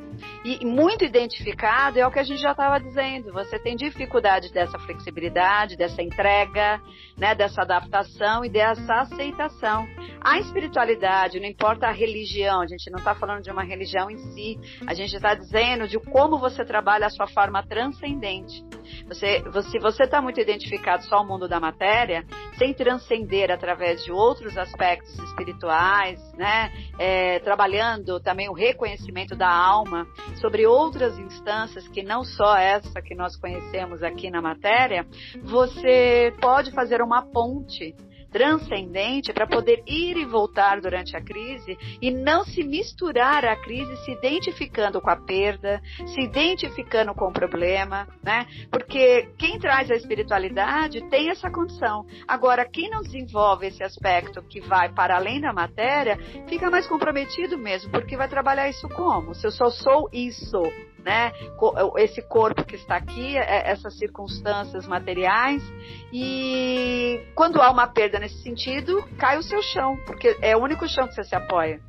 E 0.45 0.65
muito 0.65 1.05
identificado 1.05 1.99
é 1.99 2.07
o 2.07 2.11
que 2.11 2.19
a 2.19 2.23
gente 2.23 2.41
já 2.41 2.53
estava 2.53 2.79
dizendo. 2.79 3.33
Você 3.33 3.59
tem 3.59 3.75
dificuldade 3.77 4.53
dessa 4.53 4.79
flexibilidade, 4.79 5.77
dessa 5.77 6.03
entrega, 6.03 6.81
né, 7.17 7.35
dessa 7.35 7.63
adaptação 7.63 8.45
e 8.45 8.49
dessa 8.49 9.01
aceitação. 9.01 9.87
A 10.21 10.39
espiritualidade, 10.39 11.40
não 11.41 11.49
importa 11.49 11.87
a 11.87 11.93
religião, 11.93 12.61
a 12.61 12.67
gente 12.67 12.91
não 12.91 12.99
está 12.99 13.15
falando 13.15 13.43
de 13.43 13.51
uma 13.51 13.63
religião 13.63 14.11
em 14.11 14.19
si, 14.19 14.59
a 14.87 14.95
gente 14.95 15.15
está 15.15 15.35
dizendo 15.35 15.89
de 15.89 15.99
como 15.99 16.39
você 16.39 16.65
trabalha 16.65 17.07
a 17.07 17.11
sua 17.11 17.27
forma 17.27 17.63
transcendente. 17.67 18.65
Você, 19.07 19.43
se 19.71 19.79
você 19.79 20.05
está 20.05 20.21
muito 20.21 20.41
identificado 20.41 21.03
só 21.05 21.17
ao 21.17 21.27
mundo 21.27 21.49
da 21.49 21.59
matéria, 21.59 22.25
sem 22.57 22.75
transcender 22.75 23.51
através 23.51 24.05
de 24.05 24.13
outros 24.13 24.57
aspectos 24.57 25.19
espirituais, 25.19 26.21
né, 26.35 26.71
é, 26.99 27.39
trabalhando 27.41 28.21
também 28.21 28.49
o 28.49 28.53
reconhecimento 28.53 29.35
da 29.35 29.51
alma 29.51 30.07
sobre 30.41 30.67
outras 30.67 31.19
instâncias 31.19 31.87
que 31.89 32.03
não 32.03 32.25
só 32.25 32.57
essa 32.57 33.01
que 33.01 33.15
nós 33.15 33.37
conhecemos 33.37 34.03
aqui 34.03 34.31
na 34.31 34.43
matéria, 34.43 35.07
você 35.43 36.33
pode 36.41 36.71
fazer 36.73 37.03
uma 37.03 37.23
ponte 37.23 37.95
transcendente 38.31 39.33
para 39.33 39.47
poder 39.47 39.83
ir 39.87 40.17
e 40.17 40.25
voltar 40.25 40.81
durante 40.81 41.17
a 41.17 41.21
crise 41.21 41.77
e 42.01 42.11
não 42.11 42.45
se 42.45 42.63
misturar 42.63 43.45
à 43.45 43.57
crise 43.57 43.97
se 44.05 44.13
identificando 44.13 45.01
com 45.01 45.11
a 45.11 45.17
perda, 45.17 45.81
se 46.07 46.21
identificando 46.21 47.15
com 47.15 47.29
o 47.29 47.33
problema, 47.33 48.07
né? 48.23 48.47
Porque 48.71 49.31
quem 49.37 49.59
traz 49.59 49.91
a 49.91 49.95
espiritualidade 49.95 51.09
tem 51.09 51.29
essa 51.31 51.51
condição. 51.51 52.07
Agora, 52.27 52.69
quem 52.69 52.89
não 52.91 53.03
desenvolve 53.03 53.67
esse 53.67 53.83
aspecto 53.83 54.43
que 54.43 54.61
vai 54.61 54.89
para 54.93 55.17
além 55.17 55.41
da 55.41 55.53
matéria, 55.53 56.17
fica 56.49 56.71
mais 56.71 56.87
comprometido 56.87 57.59
mesmo, 57.59 57.91
porque 57.91 58.17
vai 58.17 58.29
trabalhar 58.29 58.69
isso 58.69 58.89
como? 58.91 59.35
Se 59.35 59.47
eu 59.47 59.51
só 59.51 59.71
sou 59.71 60.09
isso, 60.13 60.63
né? 61.05 61.33
Esse 61.97 62.23
corpo 62.23 62.65
que 62.65 62.77
está 62.77 62.97
aqui, 62.97 63.37
é, 63.37 63.71
essas 63.71 63.97
circunstâncias 63.99 64.87
materiais. 64.87 65.63
E 66.13 67.21
quando 67.35 67.61
há 67.61 67.71
uma 67.71 67.87
perda 67.87 68.19
nesse 68.19 68.43
sentido, 68.43 69.03
cai 69.19 69.39
o 69.39 69.43
seu 69.43 69.63
chão, 69.63 69.97
porque 70.07 70.37
é 70.41 70.57
o 70.57 70.61
único 70.61 70.89
chão 70.89 71.07
que 71.07 71.15
você 71.15 71.25
se 71.25 71.35
apoia. 71.35 71.81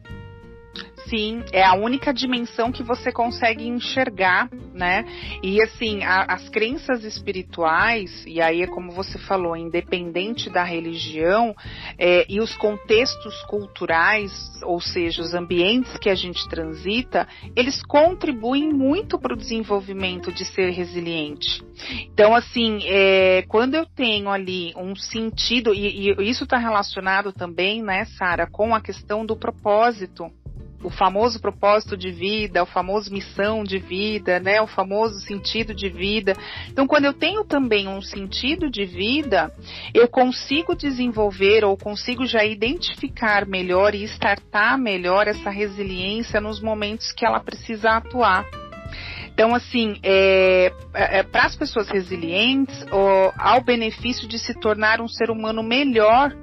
Sim, 1.12 1.44
é 1.52 1.62
a 1.62 1.74
única 1.74 2.14
dimensão 2.14 2.72
que 2.72 2.82
você 2.82 3.12
consegue 3.12 3.68
enxergar, 3.68 4.50
né? 4.74 5.04
E 5.44 5.62
assim, 5.62 6.06
a, 6.06 6.22
as 6.24 6.48
crenças 6.48 7.04
espirituais, 7.04 8.24
e 8.26 8.40
aí 8.40 8.62
é 8.62 8.68
como 8.68 8.94
você 8.94 9.20
falou, 9.20 9.58
independente 9.58 10.50
da 10.50 10.64
religião, 10.64 11.54
é, 12.00 12.26
e 12.30 12.40
os 12.40 12.56
contextos 12.56 13.44
culturais, 13.44 14.32
ou 14.64 14.80
seja, 14.80 15.22
os 15.22 15.34
ambientes 15.34 15.98
que 15.98 16.10
a 16.10 16.16
gente 16.16 16.48
transita, 16.48 17.28
eles 17.58 17.84
contribuem 17.84 18.72
muito 18.72 19.20
para 19.20 19.34
o 19.34 19.38
desenvolvimento 19.38 20.32
de 20.32 20.46
ser 20.46 20.70
resiliente. 20.70 21.62
Então, 22.06 22.34
assim, 22.34 22.80
é, 22.86 23.44
quando 23.50 23.76
eu 23.76 23.86
tenho 23.86 24.30
ali 24.30 24.72
um 24.78 24.96
sentido, 24.96 25.74
e, 25.74 26.14
e 26.14 26.30
isso 26.30 26.46
está 26.46 26.58
relacionado 26.58 27.34
também, 27.34 27.84
né, 27.84 28.06
Sara, 28.18 28.48
com 28.50 28.74
a 28.74 28.80
questão 28.80 29.26
do 29.26 29.36
propósito 29.36 30.32
o 30.84 30.90
famoso 30.90 31.40
propósito 31.40 31.96
de 31.96 32.12
vida, 32.12 32.64
o 32.64 32.66
famoso 32.66 33.12
missão 33.12 33.64
de 33.64 33.78
vida, 33.78 34.40
né, 34.40 34.62
o 34.62 34.68
famoso 34.68 35.20
sentido 35.22 35.74
de 35.74 35.90
vida. 35.90 36.36
Então, 36.70 36.88
quando 36.88 37.06
eu 37.06 37.14
tenho 37.14 37.44
também 37.44 37.88
um 37.88 38.02
sentido 38.02 38.70
de 38.70 38.86
vida, 38.86 39.54
eu 39.94 40.08
consigo 40.08 40.76
desenvolver 40.76 41.64
ou 41.64 41.78
consigo 41.78 42.26
já 42.26 42.44
identificar 42.44 43.46
melhor 43.46 43.94
e 43.94 44.04
startar 44.04 44.78
melhor 44.78 45.28
essa 45.28 45.50
resiliência 45.50 46.42
nos 46.42 46.62
momentos 46.62 47.12
que 47.12 47.26
ela 47.26 47.40
precisa 47.40 47.92
atuar. 47.92 48.46
Então, 49.34 49.56
assim, 49.56 49.98
é, 50.04 50.72
é, 50.94 51.20
é 51.20 51.24
para 51.24 51.46
as 51.46 51.56
pessoas 51.56 51.88
resilientes, 51.88 52.86
ó, 52.92 53.32
há 53.38 53.58
o 53.58 53.64
benefício 53.64 54.28
de 54.28 54.38
se 54.38 54.54
tornar 54.60 55.02
um 55.02 55.08
ser 55.08 55.32
humano 55.32 55.64
melhor 55.64 56.36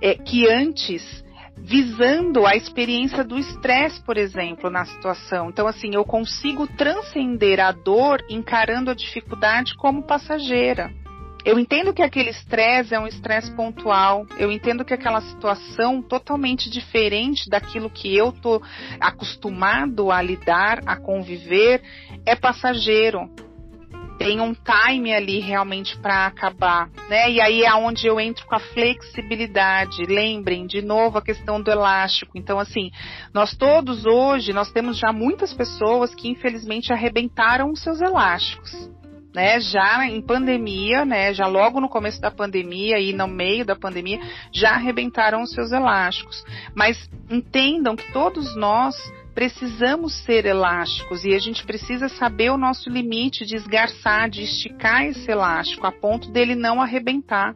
é, 0.00 0.14
que 0.14 0.48
antes 0.48 1.24
visando 1.62 2.46
a 2.46 2.56
experiência 2.56 3.22
do 3.22 3.38
estresse, 3.38 4.00
por 4.02 4.16
exemplo, 4.16 4.70
na 4.70 4.84
situação. 4.84 5.50
Então, 5.50 5.66
assim, 5.66 5.94
eu 5.94 6.04
consigo 6.04 6.66
transcender 6.66 7.60
a 7.60 7.72
dor 7.72 8.24
encarando 8.28 8.90
a 8.90 8.94
dificuldade 8.94 9.74
como 9.76 10.02
passageira. 10.02 10.90
Eu 11.44 11.58
entendo 11.58 11.94
que 11.94 12.02
aquele 12.02 12.30
estresse 12.30 12.94
é 12.94 13.00
um 13.00 13.06
estresse 13.06 13.50
pontual. 13.52 14.26
Eu 14.38 14.50
entendo 14.50 14.84
que 14.84 14.92
aquela 14.92 15.20
situação 15.20 16.02
totalmente 16.02 16.68
diferente 16.68 17.48
daquilo 17.48 17.88
que 17.88 18.14
eu 18.14 18.32
tô 18.32 18.60
acostumado 19.00 20.10
a 20.10 20.20
lidar, 20.20 20.80
a 20.84 20.96
conviver, 20.96 21.82
é 22.26 22.34
passageiro 22.34 23.30
tem 24.18 24.40
um 24.40 24.52
time 24.52 25.14
ali 25.14 25.38
realmente 25.38 25.96
para 25.98 26.26
acabar, 26.26 26.90
né? 27.08 27.30
E 27.30 27.40
aí 27.40 27.62
é 27.62 27.72
onde 27.74 28.06
eu 28.06 28.18
entro 28.18 28.44
com 28.46 28.56
a 28.56 28.60
flexibilidade. 28.60 30.02
Lembrem 30.04 30.66
de 30.66 30.82
novo 30.82 31.18
a 31.18 31.22
questão 31.22 31.62
do 31.62 31.70
elástico. 31.70 32.32
Então 32.36 32.58
assim, 32.58 32.90
nós 33.32 33.56
todos 33.56 34.04
hoje 34.04 34.52
nós 34.52 34.72
temos 34.72 34.98
já 34.98 35.12
muitas 35.12 35.54
pessoas 35.54 36.14
que 36.14 36.28
infelizmente 36.28 36.92
arrebentaram 36.92 37.70
os 37.70 37.80
seus 37.80 38.00
elásticos. 38.00 38.90
né, 39.34 39.60
já 39.60 40.04
em 40.06 40.20
pandemia, 40.20 41.04
né, 41.04 41.32
já 41.32 41.46
logo 41.46 41.80
no 41.80 41.88
começo 41.88 42.20
da 42.20 42.30
pandemia 42.30 42.98
e 42.98 43.12
no 43.12 43.28
meio 43.28 43.64
da 43.64 43.76
pandemia, 43.76 44.18
já 44.52 44.70
arrebentaram 44.70 45.42
os 45.42 45.52
seus 45.52 45.70
elásticos. 45.70 46.42
Mas 46.74 47.08
entendam 47.30 47.94
que 47.94 48.10
todos 48.12 48.56
nós 48.56 48.96
precisamos 49.38 50.14
ser 50.24 50.46
elásticos 50.46 51.24
e 51.24 51.32
a 51.32 51.38
gente 51.38 51.64
precisa 51.64 52.08
saber 52.08 52.50
o 52.50 52.58
nosso 52.58 52.90
limite 52.90 53.46
de 53.46 53.54
esgarçar, 53.54 54.28
de 54.28 54.42
esticar 54.42 55.04
esse 55.04 55.30
elástico 55.30 55.86
a 55.86 55.92
ponto 55.92 56.28
dele 56.32 56.56
não 56.56 56.82
arrebentar. 56.82 57.54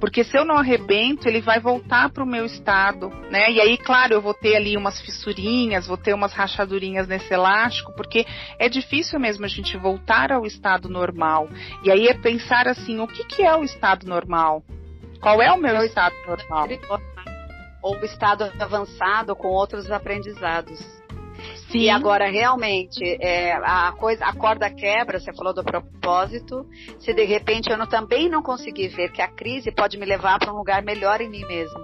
Porque 0.00 0.24
se 0.24 0.38
eu 0.38 0.46
não 0.46 0.56
arrebento, 0.56 1.28
ele 1.28 1.42
vai 1.42 1.60
voltar 1.60 2.08
para 2.08 2.24
o 2.24 2.26
meu 2.26 2.46
estado, 2.46 3.10
né? 3.30 3.50
E 3.50 3.60
aí, 3.60 3.76
claro, 3.76 4.14
eu 4.14 4.22
vou 4.22 4.32
ter 4.32 4.56
ali 4.56 4.74
umas 4.74 5.02
fissurinhas, 5.02 5.86
vou 5.86 5.98
ter 5.98 6.14
umas 6.14 6.32
rachadurinhas 6.32 7.06
nesse 7.06 7.30
elástico, 7.30 7.92
porque 7.94 8.24
é 8.58 8.66
difícil 8.70 9.20
mesmo 9.20 9.44
a 9.44 9.48
gente 9.48 9.76
voltar 9.76 10.32
ao 10.32 10.46
estado 10.46 10.88
normal. 10.88 11.46
E 11.84 11.90
aí 11.90 12.08
é 12.08 12.14
pensar 12.14 12.66
assim, 12.66 13.00
o 13.00 13.06
que, 13.06 13.22
que 13.24 13.42
é 13.42 13.54
o 13.54 13.62
estado 13.62 14.06
normal? 14.06 14.64
Qual 15.20 15.42
é 15.42 15.52
o 15.52 15.58
meu 15.58 15.76
estado 15.84 16.14
normal? 16.26 16.68
Ou 17.82 17.98
o 17.98 18.04
estado 18.06 18.50
avançado 18.58 19.36
com 19.36 19.48
outros 19.48 19.90
aprendizados. 19.90 20.98
Sim. 21.70 21.80
E 21.80 21.90
agora 21.90 22.30
realmente 22.30 23.04
é, 23.20 23.52
a 23.52 23.92
coisa, 23.92 24.24
a 24.24 24.34
corda 24.34 24.70
quebra. 24.70 25.20
Você 25.20 25.32
falou 25.34 25.54
do 25.54 25.62
propósito. 25.62 26.66
Se 26.98 27.12
de 27.12 27.24
repente 27.24 27.70
eu 27.70 27.76
não, 27.76 27.86
também 27.86 28.28
não 28.28 28.42
conseguir 28.42 28.88
ver 28.88 29.12
que 29.12 29.20
a 29.20 29.28
crise 29.28 29.70
pode 29.70 29.98
me 29.98 30.06
levar 30.06 30.38
para 30.38 30.52
um 30.52 30.56
lugar 30.56 30.82
melhor 30.82 31.20
em 31.20 31.28
mim 31.28 31.44
mesmo. 31.46 31.78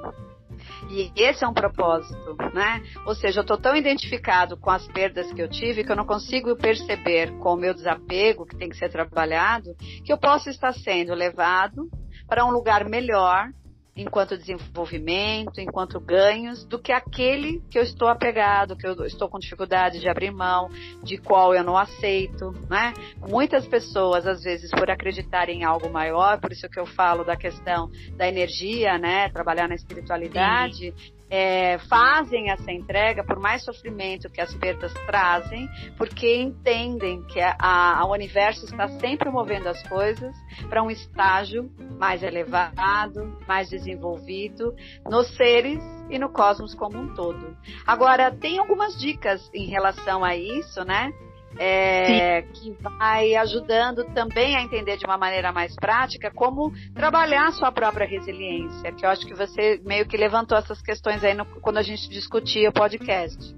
E 0.90 1.10
esse 1.16 1.44
é 1.44 1.48
um 1.48 1.54
propósito, 1.54 2.36
né? 2.52 2.82
Ou 3.06 3.14
seja, 3.14 3.40
eu 3.40 3.42
estou 3.42 3.58
tão 3.58 3.74
identificado 3.74 4.56
com 4.56 4.70
as 4.70 4.86
perdas 4.88 5.30
que 5.32 5.40
eu 5.40 5.48
tive 5.48 5.84
que 5.84 5.90
eu 5.90 5.96
não 5.96 6.06
consigo 6.06 6.56
perceber 6.56 7.32
com 7.38 7.54
o 7.54 7.56
meu 7.56 7.74
desapego 7.74 8.46
que 8.46 8.56
tem 8.56 8.68
que 8.68 8.76
ser 8.76 8.90
trabalhado 8.90 9.74
que 10.04 10.12
eu 10.12 10.18
posso 10.18 10.48
estar 10.50 10.72
sendo 10.72 11.14
levado 11.14 11.88
para 12.28 12.44
um 12.44 12.50
lugar 12.50 12.88
melhor 12.88 13.48
enquanto 13.96 14.36
desenvolvimento, 14.36 15.60
enquanto 15.60 16.00
ganhos, 16.00 16.64
do 16.64 16.78
que 16.78 16.92
aquele 16.92 17.62
que 17.70 17.78
eu 17.78 17.82
estou 17.82 18.08
apegado, 18.08 18.76
que 18.76 18.86
eu 18.86 19.04
estou 19.06 19.28
com 19.28 19.38
dificuldade 19.38 20.00
de 20.00 20.08
abrir 20.08 20.30
mão, 20.30 20.68
de 21.02 21.16
qual 21.16 21.54
eu 21.54 21.62
não 21.62 21.76
aceito, 21.76 22.52
né? 22.68 22.92
Muitas 23.28 23.66
pessoas, 23.66 24.26
às 24.26 24.42
vezes, 24.42 24.70
por 24.70 24.90
acreditarem 24.90 25.60
em 25.60 25.64
algo 25.64 25.90
maior, 25.90 26.40
por 26.40 26.50
isso 26.52 26.68
que 26.68 26.78
eu 26.78 26.86
falo 26.86 27.24
da 27.24 27.36
questão 27.36 27.90
da 28.16 28.26
energia, 28.26 28.98
né? 28.98 29.28
Trabalhar 29.28 29.68
na 29.68 29.74
espiritualidade, 29.74 30.92
Sim 30.96 31.13
é, 31.30 31.78
fazem 31.88 32.50
essa 32.50 32.70
entrega 32.70 33.24
por 33.24 33.40
mais 33.40 33.64
sofrimento 33.64 34.30
que 34.30 34.40
as 34.40 34.54
perdas 34.54 34.92
trazem, 35.06 35.68
porque 35.96 36.36
entendem 36.36 37.22
que 37.24 37.40
a, 37.40 37.56
a, 37.58 38.04
o 38.06 38.12
universo 38.12 38.64
está 38.64 38.88
sempre 39.00 39.30
movendo 39.30 39.68
as 39.68 39.82
coisas 39.88 40.34
para 40.68 40.82
um 40.82 40.90
estágio 40.90 41.70
mais 41.98 42.22
elevado, 42.22 43.38
mais 43.46 43.68
desenvolvido 43.68 44.74
nos 45.08 45.34
seres 45.36 45.82
e 46.10 46.18
no 46.18 46.28
cosmos 46.28 46.74
como 46.74 46.98
um 46.98 47.14
todo. 47.14 47.56
Agora, 47.86 48.30
tem 48.30 48.58
algumas 48.58 48.98
dicas 48.98 49.50
em 49.54 49.66
relação 49.66 50.24
a 50.24 50.36
isso, 50.36 50.84
né? 50.84 51.12
É, 51.58 52.42
que 52.42 52.72
vai 52.80 53.34
ajudando 53.36 54.04
também 54.14 54.56
a 54.56 54.62
entender 54.62 54.96
de 54.96 55.04
uma 55.04 55.16
maneira 55.16 55.52
mais 55.52 55.74
prática 55.74 56.30
como 56.30 56.72
trabalhar 56.94 57.48
a 57.48 57.52
sua 57.52 57.70
própria 57.70 58.06
resiliência, 58.06 58.92
que 58.92 59.04
eu 59.04 59.10
acho 59.10 59.26
que 59.26 59.34
você 59.34 59.80
meio 59.84 60.06
que 60.06 60.16
levantou 60.16 60.56
essas 60.58 60.80
questões 60.82 61.22
aí 61.22 61.34
no, 61.34 61.44
quando 61.60 61.78
a 61.78 61.82
gente 61.82 62.08
discutia 62.08 62.68
o 62.68 62.72
podcast. 62.72 63.54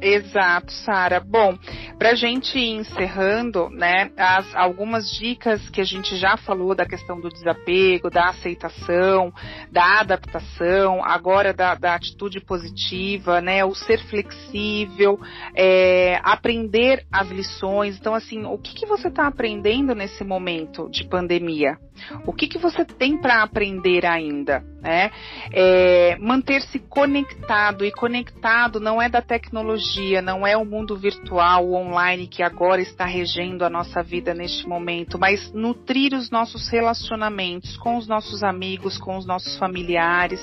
Exato, 0.00 0.72
Sara. 0.72 1.20
Bom, 1.20 1.58
para 1.98 2.10
a 2.10 2.14
gente 2.14 2.56
ir 2.58 2.76
encerrando, 2.76 3.68
né, 3.70 4.10
as, 4.16 4.54
algumas 4.54 5.10
dicas 5.10 5.68
que 5.70 5.80
a 5.80 5.84
gente 5.84 6.16
já 6.16 6.36
falou 6.36 6.74
da 6.74 6.86
questão 6.86 7.20
do 7.20 7.28
desapego, 7.28 8.08
da 8.08 8.28
aceitação, 8.28 9.32
da 9.70 10.00
adaptação, 10.00 11.04
agora 11.04 11.52
da, 11.52 11.74
da 11.74 11.94
atitude 11.94 12.40
positiva, 12.40 13.40
né, 13.40 13.64
o 13.64 13.74
ser 13.74 13.98
flexível, 14.04 15.18
é, 15.54 16.20
aprender 16.22 17.04
as 17.12 17.28
lições. 17.28 17.98
Então, 17.98 18.14
assim, 18.14 18.44
o 18.44 18.58
que, 18.58 18.74
que 18.74 18.86
você 18.86 19.08
está 19.08 19.26
aprendendo 19.26 19.94
nesse 19.94 20.22
momento 20.22 20.88
de 20.90 21.04
pandemia? 21.04 21.76
O 22.26 22.32
que, 22.32 22.46
que 22.46 22.58
você 22.58 22.84
tem 22.84 23.18
para 23.20 23.42
aprender 23.42 24.06
ainda? 24.06 24.62
Né? 24.80 25.10
É, 25.52 26.16
Manter-se 26.20 26.78
conectado 26.78 27.84
e 27.84 27.90
conectado 27.90 28.78
não 28.78 29.02
é 29.02 29.08
da 29.08 29.20
tecnologia, 29.20 30.22
não 30.22 30.46
é 30.46 30.56
o 30.56 30.64
mundo 30.64 30.96
virtual, 30.96 31.66
o 31.66 31.74
online 31.74 32.28
que 32.28 32.42
agora 32.42 32.80
está 32.80 33.04
regendo 33.04 33.64
a 33.64 33.70
nossa 33.70 34.02
vida 34.02 34.32
neste 34.32 34.68
momento, 34.68 35.18
mas 35.18 35.52
nutrir 35.52 36.14
os 36.14 36.30
nossos 36.30 36.68
relacionamentos 36.68 37.76
com 37.76 37.96
os 37.96 38.06
nossos 38.06 38.42
amigos, 38.44 38.96
com 38.98 39.16
os 39.16 39.26
nossos 39.26 39.56
familiares. 39.58 40.40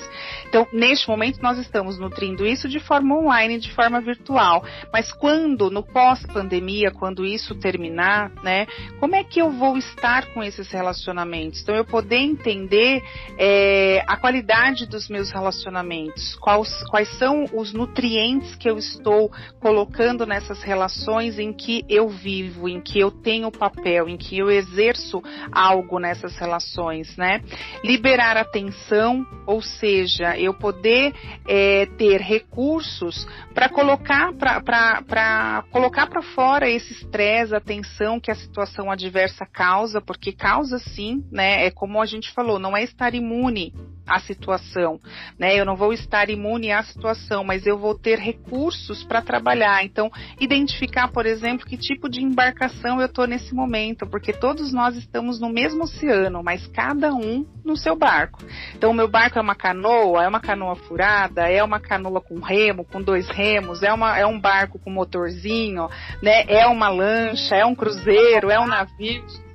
Então, 0.48 0.66
neste 0.72 1.08
momento 1.08 1.40
nós 1.40 1.58
estamos 1.58 1.98
nutrindo 1.98 2.46
isso 2.46 2.68
de 2.68 2.78
forma 2.80 3.16
online, 3.16 3.58
de 3.58 3.72
forma 3.72 4.00
virtual. 4.00 4.62
Mas 4.92 5.10
quando, 5.12 5.70
no 5.70 5.82
pós-pandemia, 5.82 6.90
quando 6.90 7.24
isso 7.24 7.54
terminar, 7.54 8.30
né, 8.42 8.66
como 9.00 9.16
é 9.16 9.24
que 9.24 9.40
eu 9.40 9.50
vou 9.50 9.76
estar 9.78 10.26
com 10.34 10.42
esses 10.42 10.70
relacionamentos? 10.70 11.45
Então, 11.62 11.74
eu 11.74 11.84
poder 11.84 12.18
entender 12.18 13.02
é, 13.38 14.02
a 14.06 14.16
qualidade 14.16 14.86
dos 14.86 15.08
meus 15.08 15.30
relacionamentos, 15.30 16.34
quais, 16.36 16.84
quais 16.90 17.08
são 17.18 17.44
os 17.52 17.72
nutrientes 17.72 18.54
que 18.56 18.68
eu 18.68 18.78
estou 18.78 19.30
colocando 19.60 20.26
nessas 20.26 20.62
relações 20.62 21.38
em 21.38 21.52
que 21.52 21.84
eu 21.88 22.08
vivo, 22.08 22.68
em 22.68 22.80
que 22.80 22.98
eu 22.98 23.10
tenho 23.10 23.50
papel, 23.50 24.08
em 24.08 24.16
que 24.16 24.38
eu 24.38 24.50
exerço 24.50 25.22
algo 25.52 25.98
nessas 25.98 26.36
relações, 26.36 27.16
né? 27.16 27.42
Liberar 27.84 28.36
atenção, 28.36 29.24
ou 29.46 29.62
seja, 29.62 30.38
eu 30.38 30.54
poder 30.54 31.12
é, 31.48 31.86
ter 31.98 32.20
recursos 32.20 33.26
para 33.54 33.68
colocar 33.68 34.32
para 34.34 35.64
colocar 35.70 36.06
para 36.06 36.22
fora 36.22 36.68
esse 36.68 36.92
estresse, 36.92 37.54
a 37.54 37.60
tensão 37.60 38.20
que 38.20 38.30
a 38.30 38.34
situação 38.34 38.90
adversa 38.90 39.46
causa, 39.46 40.00
porque 40.00 40.32
causa 40.32 40.78
sim, 40.78 41.24
né? 41.36 41.66
É 41.66 41.70
como 41.70 42.00
a 42.00 42.06
gente 42.06 42.32
falou, 42.32 42.58
não 42.58 42.74
é 42.74 42.82
estar 42.82 43.14
imune 43.14 43.72
à 44.06 44.18
situação, 44.20 44.98
né? 45.38 45.58
Eu 45.58 45.64
não 45.64 45.76
vou 45.76 45.92
estar 45.92 46.30
imune 46.30 46.72
à 46.72 46.82
situação, 46.82 47.44
mas 47.44 47.66
eu 47.66 47.76
vou 47.76 47.94
ter 47.94 48.18
recursos 48.18 49.04
para 49.04 49.20
trabalhar. 49.20 49.84
Então, 49.84 50.10
identificar, 50.40 51.08
por 51.08 51.26
exemplo, 51.26 51.66
que 51.66 51.76
tipo 51.76 52.08
de 52.08 52.22
embarcação 52.22 53.00
eu 53.00 53.06
estou 53.06 53.26
nesse 53.26 53.54
momento, 53.54 54.06
porque 54.06 54.32
todos 54.32 54.72
nós 54.72 54.96
estamos 54.96 55.38
no 55.38 55.50
mesmo 55.50 55.84
oceano, 55.84 56.42
mas 56.42 56.66
cada 56.68 57.12
um 57.12 57.44
no 57.64 57.76
seu 57.76 57.96
barco. 57.96 58.42
Então, 58.74 58.90
o 58.90 58.94
meu 58.94 59.08
barco 59.08 59.38
é 59.38 59.42
uma 59.42 59.54
canoa, 59.54 60.24
é 60.24 60.28
uma 60.28 60.40
canoa 60.40 60.76
furada, 60.76 61.48
é 61.50 61.62
uma 61.62 61.80
canoa 61.80 62.20
com 62.20 62.40
remo, 62.40 62.84
com 62.84 63.02
dois 63.02 63.28
remos, 63.28 63.82
é, 63.82 63.92
uma, 63.92 64.16
é 64.16 64.24
um 64.24 64.40
barco 64.40 64.78
com 64.78 64.90
motorzinho, 64.90 65.88
né? 66.22 66.44
É 66.48 66.66
uma 66.66 66.88
lancha, 66.88 67.54
é 67.54 67.66
um 67.66 67.74
cruzeiro, 67.74 68.50
é 68.50 68.58
um 68.58 68.66
navio 68.66 69.45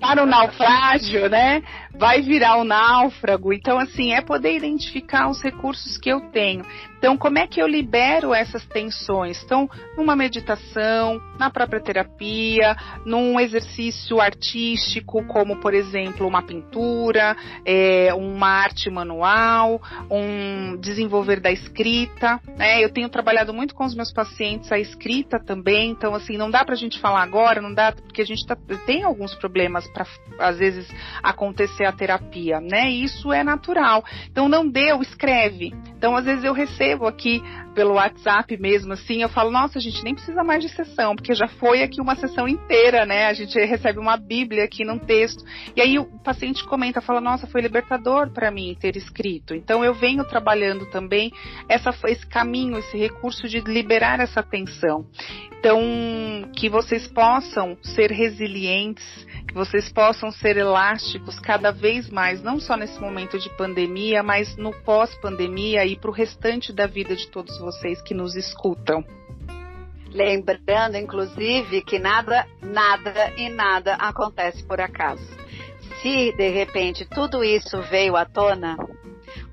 para 0.00 0.22
o 0.22 0.26
naufrágio, 0.26 1.28
né? 1.28 1.62
Vai 1.94 2.22
virar 2.22 2.56
o 2.56 2.64
náufrago. 2.64 3.52
Então, 3.52 3.78
assim, 3.78 4.12
é 4.12 4.20
poder 4.20 4.56
identificar 4.56 5.28
os 5.28 5.42
recursos 5.42 5.98
que 5.98 6.08
eu 6.08 6.20
tenho. 6.30 6.64
Então, 6.98 7.16
como 7.16 7.38
é 7.38 7.46
que 7.46 7.62
eu 7.62 7.66
libero 7.66 8.34
essas 8.34 8.64
tensões? 8.66 9.40
Então, 9.44 9.70
numa 9.96 10.16
meditação, 10.16 11.20
na 11.38 11.48
própria 11.48 11.80
terapia, 11.80 12.76
num 13.04 13.38
exercício 13.38 14.20
artístico, 14.20 15.24
como, 15.26 15.60
por 15.60 15.74
exemplo, 15.74 16.26
uma 16.26 16.42
pintura, 16.42 17.36
é, 17.64 18.12
uma 18.14 18.48
arte 18.48 18.90
manual, 18.90 19.80
um 20.10 20.76
desenvolver 20.76 21.40
da 21.40 21.52
escrita. 21.52 22.40
Né? 22.56 22.82
Eu 22.82 22.92
tenho 22.92 23.08
trabalhado 23.08 23.54
muito 23.54 23.76
com 23.76 23.84
os 23.84 23.94
meus 23.94 24.12
pacientes 24.12 24.70
a 24.72 24.78
escrita 24.78 25.38
também. 25.38 25.90
Então, 25.90 26.14
assim, 26.14 26.36
não 26.36 26.50
dá 26.50 26.64
para 26.64 26.74
a 26.74 26.78
gente 26.78 26.98
falar 26.98 27.22
agora, 27.22 27.62
não 27.62 27.72
dá, 27.72 27.92
porque 27.92 28.22
a 28.22 28.26
gente 28.26 28.44
tá, 28.44 28.56
tem 28.86 29.04
problemas 29.34 29.86
para, 29.88 30.06
às 30.38 30.58
vezes, 30.58 30.88
acontecer 31.22 31.84
a 31.84 31.92
terapia, 31.92 32.60
né? 32.60 32.90
Isso 32.90 33.32
é 33.32 33.42
natural. 33.42 34.04
Então, 34.30 34.48
não 34.48 34.68
deu, 34.68 35.00
escreve. 35.02 35.72
Então, 35.96 36.16
às 36.16 36.24
vezes 36.24 36.44
eu 36.44 36.52
recebo 36.52 37.06
aqui 37.06 37.42
pelo 37.74 37.94
WhatsApp 37.94 38.56
mesmo, 38.56 38.92
assim, 38.92 39.22
eu 39.22 39.28
falo, 39.28 39.52
nossa, 39.52 39.78
a 39.78 39.80
gente 39.80 40.02
nem 40.02 40.12
precisa 40.12 40.42
mais 40.42 40.62
de 40.62 40.68
sessão, 40.68 41.14
porque 41.14 41.32
já 41.32 41.46
foi 41.46 41.82
aqui 41.82 42.00
uma 42.00 42.16
sessão 42.16 42.48
inteira, 42.48 43.06
né? 43.06 43.26
A 43.26 43.32
gente 43.32 43.56
recebe 43.56 43.98
uma 43.98 44.16
Bíblia 44.16 44.64
aqui 44.64 44.84
num 44.84 44.98
texto. 44.98 45.44
E 45.76 45.80
aí 45.80 45.98
o 45.98 46.04
paciente 46.04 46.64
comenta, 46.64 47.00
fala, 47.00 47.20
nossa, 47.20 47.46
foi 47.46 47.60
libertador 47.60 48.30
para 48.30 48.50
mim 48.50 48.76
ter 48.80 48.96
escrito. 48.96 49.54
Então 49.54 49.84
eu 49.84 49.94
venho 49.94 50.24
trabalhando 50.24 50.86
também 50.86 51.32
essa, 51.68 51.90
esse 52.06 52.26
caminho, 52.26 52.78
esse 52.78 52.96
recurso 52.96 53.48
de 53.48 53.60
liberar 53.60 54.20
essa 54.20 54.42
tensão. 54.42 55.06
Então, 55.58 56.37
que 56.56 56.68
vocês 56.68 57.06
possam 57.08 57.76
ser 57.82 58.10
resilientes, 58.10 59.26
que 59.46 59.54
vocês 59.54 59.90
possam 59.90 60.30
ser 60.30 60.56
elásticos 60.56 61.38
cada 61.40 61.70
vez 61.70 62.08
mais, 62.10 62.42
não 62.42 62.58
só 62.58 62.76
nesse 62.76 63.00
momento 63.00 63.38
de 63.38 63.48
pandemia, 63.56 64.22
mas 64.22 64.56
no 64.56 64.72
pós-pandemia 64.82 65.86
e 65.86 65.96
para 65.96 66.10
o 66.10 66.12
restante 66.12 66.72
da 66.72 66.86
vida 66.86 67.14
de 67.14 67.28
todos 67.28 67.58
vocês 67.58 68.02
que 68.02 68.14
nos 68.14 68.34
escutam. 68.34 69.04
Lembrando, 70.10 70.96
inclusive, 70.96 71.82
que 71.82 71.98
nada, 71.98 72.46
nada 72.62 73.32
e 73.36 73.48
nada 73.50 73.94
acontece 73.94 74.64
por 74.64 74.80
acaso. 74.80 75.22
Se 76.00 76.32
de 76.32 76.48
repente 76.48 77.04
tudo 77.04 77.44
isso 77.44 77.80
veio 77.82 78.16
à 78.16 78.24
tona, 78.24 78.76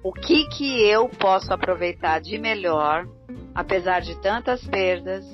o 0.03 0.13
que 0.13 0.47
que 0.49 0.81
eu 0.88 1.10
posso 1.10 1.51
aproveitar 1.51 2.21
de 2.21 2.38
melhor, 2.38 3.05
apesar 3.53 4.01
de 4.01 4.15
tantas 4.21 4.65
perdas, 4.65 5.25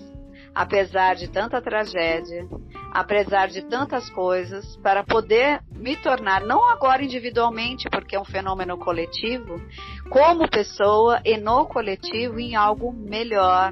apesar 0.54 1.16
de 1.16 1.28
tanta 1.28 1.62
tragédia, 1.62 2.46
apesar 2.92 3.48
de 3.48 3.62
tantas 3.64 4.10
coisas, 4.10 4.76
para 4.78 5.04
poder 5.04 5.62
me 5.72 5.96
tornar, 5.96 6.42
não 6.42 6.70
agora 6.70 7.04
individualmente, 7.04 7.90
porque 7.90 8.16
é 8.16 8.20
um 8.20 8.26
fenômeno 8.26 8.78
coletivo, 8.78 9.62
como 10.10 10.50
pessoa 10.50 11.22
e 11.24 11.38
no 11.38 11.66
coletivo 11.66 12.40
em 12.40 12.56
algo 12.56 12.92
melhor. 12.92 13.72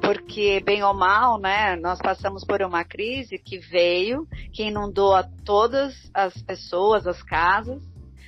Porque, 0.00 0.60
bem 0.64 0.82
ou 0.82 0.94
mal, 0.94 1.38
né, 1.38 1.76
nós 1.76 1.98
passamos 1.98 2.44
por 2.44 2.62
uma 2.62 2.84
crise 2.84 3.38
que 3.38 3.58
veio, 3.58 4.26
que 4.52 4.64
inundou 4.64 5.14
a 5.14 5.24
todas 5.44 5.94
as 6.14 6.40
pessoas, 6.42 7.06
as 7.06 7.22
casas, 7.22 7.82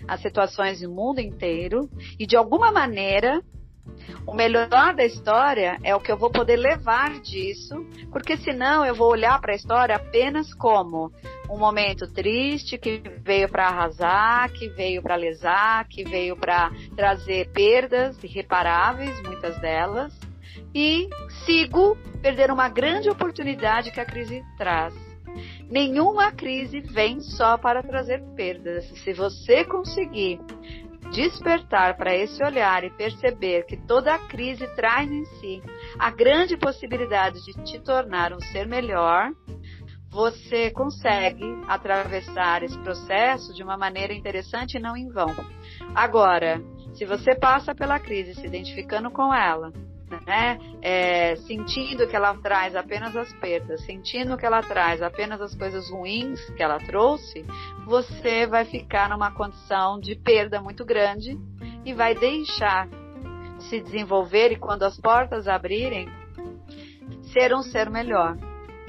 as 0.07 0.21
situações 0.21 0.81
do 0.81 0.90
mundo 0.90 1.21
inteiro, 1.21 1.88
e 2.19 2.27
de 2.27 2.37
alguma 2.37 2.71
maneira 2.71 3.40
o 4.27 4.35
melhor 4.35 4.95
da 4.95 5.05
história 5.05 5.79
é 5.83 5.95
o 5.95 6.01
que 6.01 6.12
eu 6.12 6.16
vou 6.16 6.31
poder 6.31 6.57
levar 6.57 7.21
disso, 7.21 7.87
porque 8.12 8.37
senão 8.37 8.85
eu 8.85 8.95
vou 8.95 9.11
olhar 9.11 9.40
para 9.40 9.53
a 9.53 9.57
história 9.57 9.97
apenas 9.97 10.53
como 10.55 11.12
um 11.49 11.59
momento 11.59 12.07
triste 12.12 12.79
que 12.79 13.03
veio 13.23 13.49
para 13.49 13.66
arrasar, 13.66 14.51
que 14.53 14.69
veio 14.69 15.03
para 15.03 15.16
lesar, 15.16 15.87
que 15.88 16.05
veio 16.05 16.37
para 16.37 16.71
trazer 16.95 17.51
perdas 17.51 18.23
irreparáveis, 18.23 19.21
muitas 19.23 19.59
delas, 19.61 20.16
e 20.75 21.09
sigo 21.45 21.97
perder 22.23 22.51
uma 22.51 22.69
grande 22.69 23.11
oportunidade 23.11 23.90
que 23.90 24.01
a 24.01 24.05
crise 24.05 24.45
traz. 24.57 24.95
Nenhuma 25.69 26.33
crise 26.33 26.81
vem 26.81 27.21
só 27.21 27.57
para 27.57 27.83
trazer 27.83 28.23
perdas. 28.35 28.85
Se 29.05 29.12
você 29.12 29.64
conseguir 29.64 30.40
despertar 31.11 31.96
para 31.96 32.14
esse 32.14 32.42
olhar 32.44 32.85
e 32.85 32.90
perceber 32.90 33.64
que 33.64 33.77
toda 33.77 34.14
a 34.14 34.18
crise 34.29 34.66
traz 34.75 35.11
em 35.11 35.25
si 35.25 35.62
a 35.99 36.11
grande 36.11 36.57
possibilidade 36.57 37.44
de 37.44 37.53
te 37.64 37.81
tornar 37.81 38.33
um 38.33 38.40
ser 38.40 38.66
melhor, 38.66 39.31
você 40.09 40.70
consegue 40.70 41.44
atravessar 41.68 42.62
esse 42.62 42.79
processo 42.79 43.55
de 43.55 43.62
uma 43.62 43.77
maneira 43.77 44.12
interessante 44.12 44.77
e 44.77 44.81
não 44.81 44.96
em 44.96 45.09
vão. 45.09 45.35
Agora, 45.94 46.61
se 46.94 47.05
você 47.05 47.35
passa 47.35 47.75
pela 47.75 47.99
crise 48.01 48.35
se 48.35 48.46
identificando 48.46 49.11
com 49.11 49.33
ela, 49.33 49.73
né? 50.26 50.59
É, 50.83 51.37
sentindo 51.37 52.06
que 52.06 52.16
ela 52.16 52.35
traz 52.35 52.74
apenas 52.76 53.16
as 53.16 53.33
perdas, 53.35 53.85
sentindo 53.85 54.37
que 54.37 54.46
ela 54.46 54.62
traz 54.62 55.02
apenas 55.02 55.40
as 55.40 55.54
coisas 55.54 55.90
ruins 55.90 56.38
que 56.50 56.62
ela 56.62 56.78
trouxe, 56.78 57.44
você 57.87 58.46
vai 58.46 58.64
ficar 58.64 59.09
numa 59.09 59.33
condição 59.33 59.98
de 59.98 60.14
perda 60.14 60.61
muito 60.61 60.85
grande 60.85 61.38
e 61.85 61.92
vai 61.92 62.14
deixar 62.14 62.88
se 63.68 63.80
desenvolver 63.80 64.52
e 64.52 64.56
quando 64.56 64.85
as 64.85 64.98
portas 64.98 65.46
abrirem, 65.46 66.09
ser 67.33 67.54
um 67.54 67.62
ser 67.62 67.90
melhor 67.90 68.37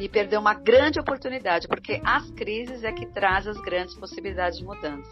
e 0.02 0.10
perder 0.10 0.38
uma 0.38 0.56
grande 0.56 1.00
oportunidade, 1.00 1.68
porque 1.68 2.02
as 2.04 2.28
crises 2.32 2.84
é 2.84 2.92
que 2.92 3.06
traz 3.06 3.48
as 3.48 3.58
grandes 3.62 3.94
possibilidades 3.96 4.58
de 4.58 4.66
mudança. 4.66 5.12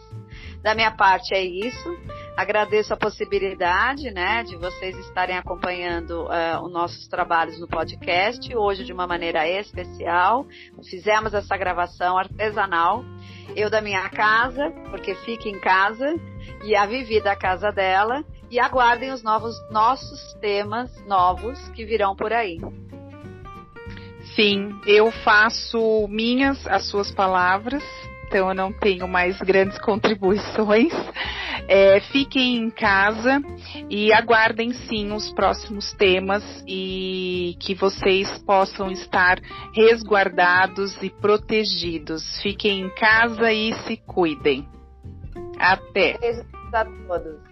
Da 0.64 0.74
minha 0.74 0.90
parte 0.90 1.36
é 1.36 1.44
isso. 1.44 1.96
Agradeço 2.36 2.92
a 2.92 2.98
possibilidade, 2.98 4.10
né, 4.10 4.44
de 4.44 4.56
vocês 4.58 4.98
estarem 4.98 5.38
acompanhando 5.38 6.24
uh, 6.24 6.66
os 6.66 6.72
nossos 6.72 7.08
trabalhos 7.08 7.60
no 7.60 7.68
podcast 7.68 8.56
hoje 8.56 8.84
de 8.84 8.92
uma 8.92 9.06
maneira 9.06 9.48
especial. 9.48 10.48
Fizemos 10.90 11.36
essa 11.36 11.56
gravação 11.56 12.18
artesanal. 12.18 13.06
Eu 13.56 13.70
da 13.70 13.82
minha 13.82 14.10
casa, 14.10 14.72
porque 14.90 15.14
fica 15.16 15.50
em 15.50 15.60
casa, 15.60 16.16
e 16.64 16.76
a 16.76 16.86
Vivi 16.88 17.22
da 17.22 17.36
casa 17.36 17.72
dela. 17.72 18.24
E 18.50 18.60
aguardem 18.60 19.12
os 19.12 19.22
novos 19.22 19.56
nossos 19.70 20.34
temas 20.42 20.90
novos 21.06 21.70
que 21.70 21.86
virão 21.86 22.16
por 22.16 22.34
aí. 22.34 22.58
Sim, 24.40 24.80
eu 24.86 25.12
faço 25.12 26.08
minhas 26.08 26.66
as 26.68 26.88
suas 26.88 27.12
palavras 27.12 27.84
então 28.30 28.50
eu 28.50 28.54
não 28.54 28.72
tenho 28.72 29.08
mais 29.08 29.40
grandes 29.42 29.78
contribuições. 29.82 30.94
É, 31.68 32.00
fiquem 32.00 32.58
em 32.58 32.70
casa 32.70 33.42
e 33.90 34.14
aguardem 34.14 34.72
sim 34.72 35.12
os 35.12 35.32
próximos 35.32 35.92
temas 35.94 36.44
e 36.68 37.56
que 37.60 37.74
vocês 37.74 38.38
possam 38.44 38.92
estar 38.92 39.40
resguardados 39.74 40.96
e 41.02 41.10
protegidos. 41.10 42.24
Fiquem 42.42 42.82
em 42.82 42.90
casa 42.90 43.52
e 43.52 43.74
se 43.86 43.98
cuidem. 43.98 44.68
Até. 45.58 46.18
Beijos 46.20 46.46
a 46.74 46.86
todos. 46.86 47.49